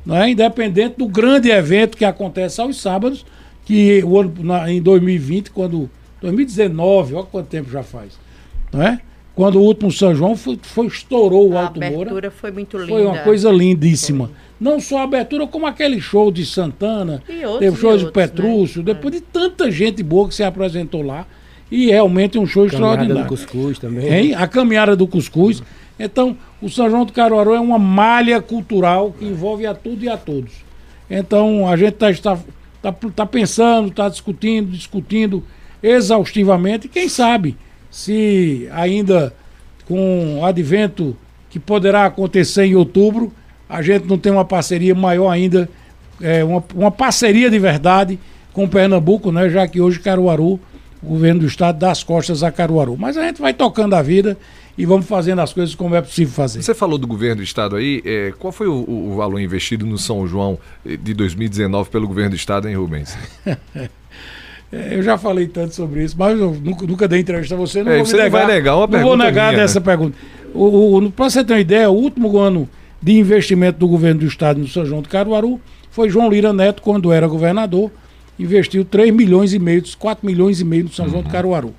[0.05, 0.29] Não é?
[0.29, 3.25] Independente do grande evento que acontece aos sábados,
[3.63, 5.89] que o ano, na- em 2020, quando.
[6.21, 8.13] 2019, olha quanto tempo já faz.
[8.71, 8.99] Não é?
[9.35, 11.95] Quando o último São João foi, foi- estourou o A Alto Moura.
[11.95, 12.89] abertura foi muito linda.
[12.91, 14.31] Foi uma coisa lindíssima.
[14.59, 18.05] Não só a abertura, como aquele show de Santana, E outros, teve e show de
[18.05, 18.85] outros, Petrúcio, né?
[18.93, 21.25] depois de tanta gente boa que se apresentou lá.
[21.69, 23.27] E realmente um show Caminhada do extraordinário.
[23.29, 24.07] Cuscuz também.
[24.13, 24.33] Hein?
[24.35, 25.61] A caminhada do cuscuz.
[25.99, 30.09] Então, o São João do Caruaru é uma malha cultural que envolve a tudo e
[30.09, 30.51] a todos.
[31.09, 32.37] Então, a gente está está,
[32.81, 35.43] tá, tá pensando, está discutindo, discutindo
[35.81, 36.87] exaustivamente.
[36.87, 37.57] Quem sabe
[37.89, 39.33] se ainda
[39.87, 41.15] com o advento
[41.49, 43.31] que poderá acontecer em outubro,
[43.69, 45.69] a gente não tem uma parceria maior ainda,
[46.21, 48.19] é, uma, uma parceria de verdade
[48.51, 49.49] com Pernambuco, né?
[49.49, 50.59] já que hoje Caruaru,
[51.01, 52.97] o governo do estado dá as costas a Caruaru.
[52.97, 54.37] Mas a gente vai tocando a vida
[54.77, 56.61] e vamos fazendo as coisas como é possível fazer.
[56.61, 59.97] Você falou do governo do estado aí, é, qual foi o, o- valor investido no
[59.97, 63.17] São João eh, de 2019 pelo governo do estado, hein, Rubens?
[64.71, 67.83] É, Eu já falei tanto sobre isso, mas eu nunca, nunca dei entrevista a você,
[67.83, 68.45] não É, vou você não negar.
[68.47, 69.85] vai negar uma não vou pergunta negar minha, dessa né?
[69.85, 70.17] pergunta.
[71.15, 72.67] Para você ter uma ideia, o último ano
[73.01, 75.61] de investimento do governo do estado no São João do Caruaru
[75.91, 77.91] foi João Lira Neto, quando era governador,
[78.39, 81.27] investiu 3 milhões e meio, 4 milhões e meio no São João Uhum.
[81.27, 81.73] do Caruaru.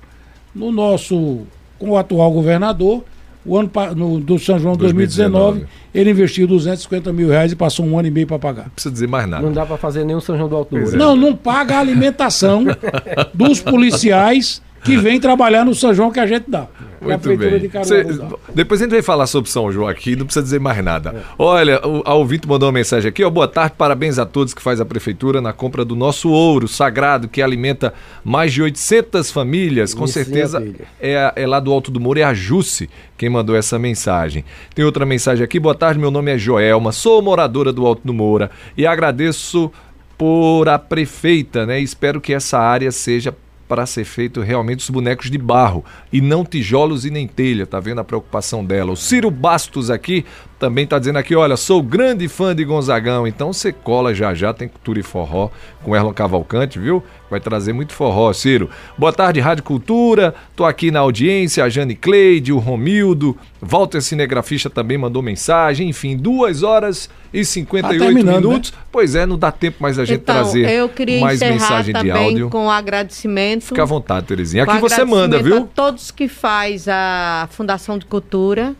[0.55, 1.41] No nosso,
[1.77, 3.03] com o atual governador,
[3.45, 7.85] o ano no, do São João 2019, 2019, ele investiu 250 mil reais e passou
[7.85, 8.63] um ano e meio para pagar.
[8.63, 9.41] Não precisa dizer mais nada.
[9.41, 10.97] Não dá pra fazer nenhum São João do Alto Moura.
[10.97, 12.65] Não, não paga a alimentação
[13.33, 16.67] dos policiais que vêm trabalhar no São João que a gente dá.
[17.01, 17.69] a Prefeitura bem.
[17.69, 17.87] de.
[17.87, 18.05] Cê-
[18.53, 21.23] depois a gente vai falar sobre São João aqui, não precisa dizer mais nada.
[21.37, 23.29] Olha, o, a ouvinte mandou uma mensagem aqui, ó.
[23.29, 27.27] Boa tarde, parabéns a todos que faz a Prefeitura na compra do nosso ouro sagrado,
[27.27, 29.93] que alimenta mais de 800 famílias.
[29.93, 30.65] Com Isso, certeza
[30.99, 34.45] é, é lá do Alto do Muro, é a Jusce quem mandou essa mensagem.
[34.75, 38.13] Tem outra mensagem aqui, boa tarde, meu nome é Joelma, sou moradora do Alto do
[38.13, 39.71] Moura e agradeço
[40.17, 41.79] por a prefeita, né?
[41.79, 43.35] Espero que essa área seja
[43.67, 47.79] para ser feito realmente os bonecos de barro e não tijolos e nem telha, tá
[47.79, 48.91] vendo a preocupação dela.
[48.91, 50.25] O Ciro Bastos aqui
[50.59, 54.53] também tá dizendo aqui, olha, sou grande fã de Gonzagão, então você cola já já,
[54.53, 55.49] tem cultura e forró
[55.83, 57.03] com Erlon Cavalcante, viu?
[57.29, 58.69] Vai trazer muito forró, Ciro.
[58.97, 64.69] Boa tarde, Rádio Cultura, tô aqui na audiência, a Jane Cleide, o Romildo, Walter Cinegrafista
[64.69, 68.73] também mandou mensagem, enfim, duas horas e 58 terminando, minutos.
[68.91, 71.99] Pois é, não dá tempo mais a gente Então, trazer eu queria mais mensagem de
[71.99, 72.49] também áudio.
[72.49, 73.65] com agradecimento.
[73.65, 74.63] Fica à vontade, Terezinha.
[74.63, 75.57] Aqui você manda, viu?
[75.57, 78.75] A todos que faz a Fundação de Cultura.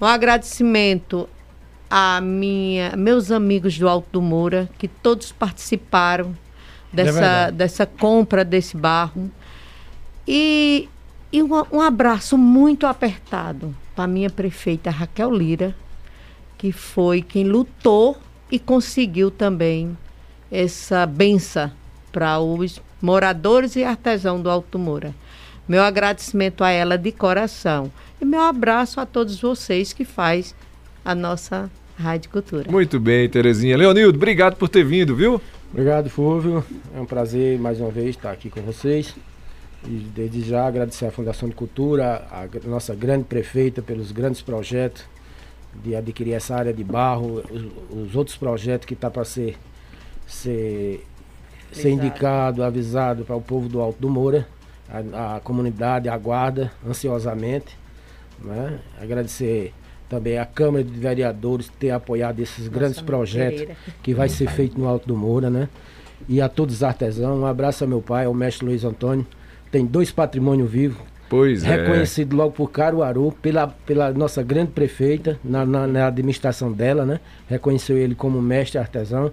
[0.00, 1.28] Um agradecimento
[1.90, 6.36] a minha, meus amigos do Alto do Moura, que todos participaram
[6.92, 7.56] dessa, verdade.
[7.56, 9.30] dessa compra desse barro.
[10.26, 10.88] E,
[11.32, 15.74] e um, um abraço muito apertado para a minha prefeita Raquel Lira,
[16.56, 18.16] que foi quem lutou
[18.50, 19.98] e conseguiu também
[20.50, 21.70] essa benção
[22.12, 25.14] para os moradores e artesãos do Alto Moura.
[25.70, 27.92] Meu agradecimento a ela de coração.
[28.20, 30.52] E meu abraço a todos vocês que faz
[31.04, 32.68] a nossa Rádio Cultura.
[32.68, 33.76] Muito bem, Terezinha.
[33.76, 35.40] Leonildo, obrigado por ter vindo, viu?
[35.72, 36.64] Obrigado, Fúvio.
[36.92, 39.14] É um prazer mais uma vez estar aqui com vocês.
[39.84, 45.04] E desde já agradecer à Fundação de Cultura, a nossa grande prefeita pelos grandes projetos
[45.84, 49.56] de adquirir essa área de barro, os, os outros projetos que está para ser,
[50.26, 51.06] ser,
[51.70, 54.48] ser indicado, avisado para o povo do Alto do Moura.
[54.92, 57.76] A, a comunidade aguarda ansiosamente.
[58.42, 58.78] Né?
[59.00, 59.72] Agradecer
[60.08, 63.76] também à Câmara de Vereadores ter apoiado esses grandes amigo projetos Pereira.
[64.02, 65.68] que vai ser feito no Alto do Moura, né?
[66.28, 69.26] E a todos os artesãos, um abraço ao meu pai, ao mestre Luiz Antônio.
[69.70, 71.76] Tem dois patrimônios vivos, Pois é.
[71.76, 77.20] reconhecido logo por Caruaru, pela, pela nossa grande prefeita, na, na, na administração dela, né?
[77.48, 79.32] Reconheceu ele como mestre artesão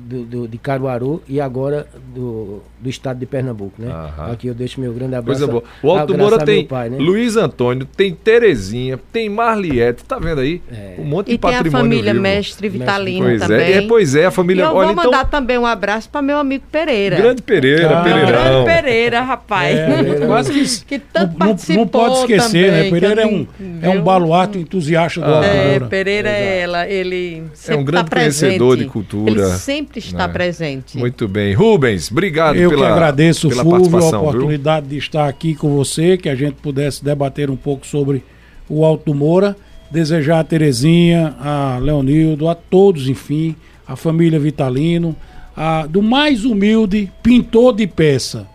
[0.00, 3.90] do, do- de Caruaru e agora do, do estado de Pernambuco, né?
[3.90, 4.32] Aham.
[4.32, 5.40] Aqui eu deixo meu grande abraço.
[5.40, 5.64] Coisa boa.
[5.82, 6.98] O Alto Moura tem pai, né?
[6.98, 10.60] Luiz Antônio, tem Terezinha, tem Marliette, tá vendo aí?
[10.70, 10.94] É.
[10.98, 12.22] Um monte de E tem a patrimônio família vivo.
[12.22, 13.58] Mestre Vitalino Pois também.
[13.60, 14.62] é, é, pois é, a E família.
[14.64, 15.30] eu olha, vou mandar então.
[15.30, 17.16] também um abraço para meu amigo Pereira.
[17.16, 18.64] Grande Pereira, Ah, Grande Pereirão.
[18.64, 19.76] Pereira, rapaz.
[19.78, 22.90] É, quase que, Que tanto não, não, não participou pode esquecer, também, né?
[22.90, 23.46] Pereira é um,
[23.82, 25.44] é um baluarte entusiasta do Ah.
[25.44, 25.80] É.
[25.80, 30.32] Pereira é ela, ele sempre um grande tá conhecedor de cultura, Ele sempre está né?
[30.32, 30.98] presente.
[30.98, 31.54] Muito bem.
[31.54, 34.28] Rubens, obrigado Eu pela, que agradeço, pela Fulvio, a participação, viu?
[34.30, 38.22] oportunidade de estar aqui com você, que a gente pudesse debater um pouco sobre
[38.68, 39.56] o Alto do Moura.
[39.90, 43.54] Desejar a Terezinha, a Leonildo, a todos, enfim,
[43.86, 45.14] a família Vitalino,
[45.56, 48.46] a, do mais humilde pintor de peça,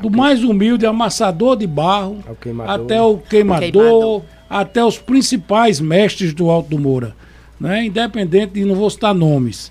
[0.00, 2.74] do mais humilde amassador de barro, Ao queimador.
[2.74, 4.22] até o queimador, queimador.
[4.48, 7.14] até os principais mestres do Alto do Moura.
[7.60, 7.84] Né?
[7.84, 9.70] Independente de não vou citar nomes.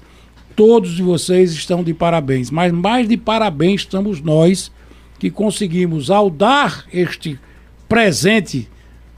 [0.55, 2.49] Todos vocês estão de parabéns.
[2.51, 4.71] Mas mais de parabéns estamos nós
[5.19, 7.39] que conseguimos, ao dar este
[7.87, 8.67] presente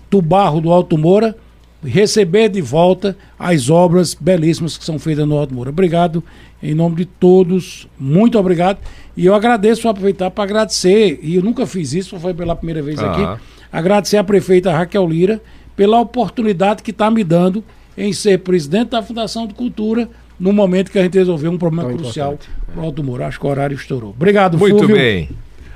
[0.09, 1.35] do barro do Alto Moura,
[1.83, 5.69] receber de volta as obras belíssimas que são feitas no Alto Moura.
[5.69, 6.23] Obrigado
[6.61, 8.79] em nome de todos, muito obrigado.
[9.15, 12.99] E eu agradeço, aproveitar para agradecer, e eu nunca fiz isso, foi pela primeira vez
[12.99, 13.11] Ah.
[13.11, 15.41] aqui, agradecer à prefeita Raquel Lira
[15.75, 17.63] pela oportunidade que está me dando
[17.97, 20.09] em ser presidente da Fundação de Cultura
[20.43, 22.37] no momento que a gente resolveu um problema Tão crucial
[22.73, 23.27] para o Alto Moura.
[23.27, 24.09] Acho que o horário estourou.
[24.09, 24.97] Obrigado, Muito Fúvio.
[24.97, 25.29] bem.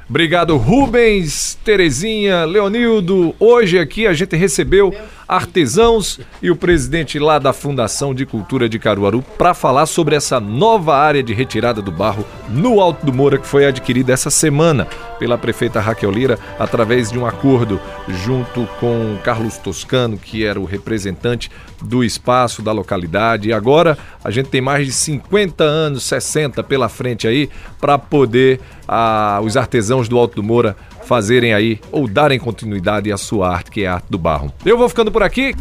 [0.09, 3.33] Obrigado, Rubens, Terezinha, Leonildo.
[3.39, 4.93] Hoje aqui a gente recebeu
[5.27, 10.39] artesãos e o presidente lá da Fundação de Cultura de Caruaru para falar sobre essa
[10.39, 14.87] nova área de retirada do barro no Alto do Moura que foi adquirida essa semana
[15.19, 20.65] pela prefeita Raquel Lira através de um acordo junto com Carlos Toscano, que era o
[20.65, 21.51] representante
[21.81, 23.49] do espaço da localidade.
[23.49, 27.49] E agora a gente tem mais de 50 anos, 60 pela frente aí
[27.79, 30.75] para poder ah, os artesãos do Alto do Moura
[31.07, 34.53] fazerem aí ou darem continuidade à sua arte, que é a arte do barro.
[34.65, 35.55] Eu vou ficando por aqui.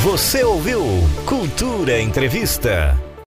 [0.03, 0.83] Você ouviu
[1.25, 2.99] Cultura Entrevista.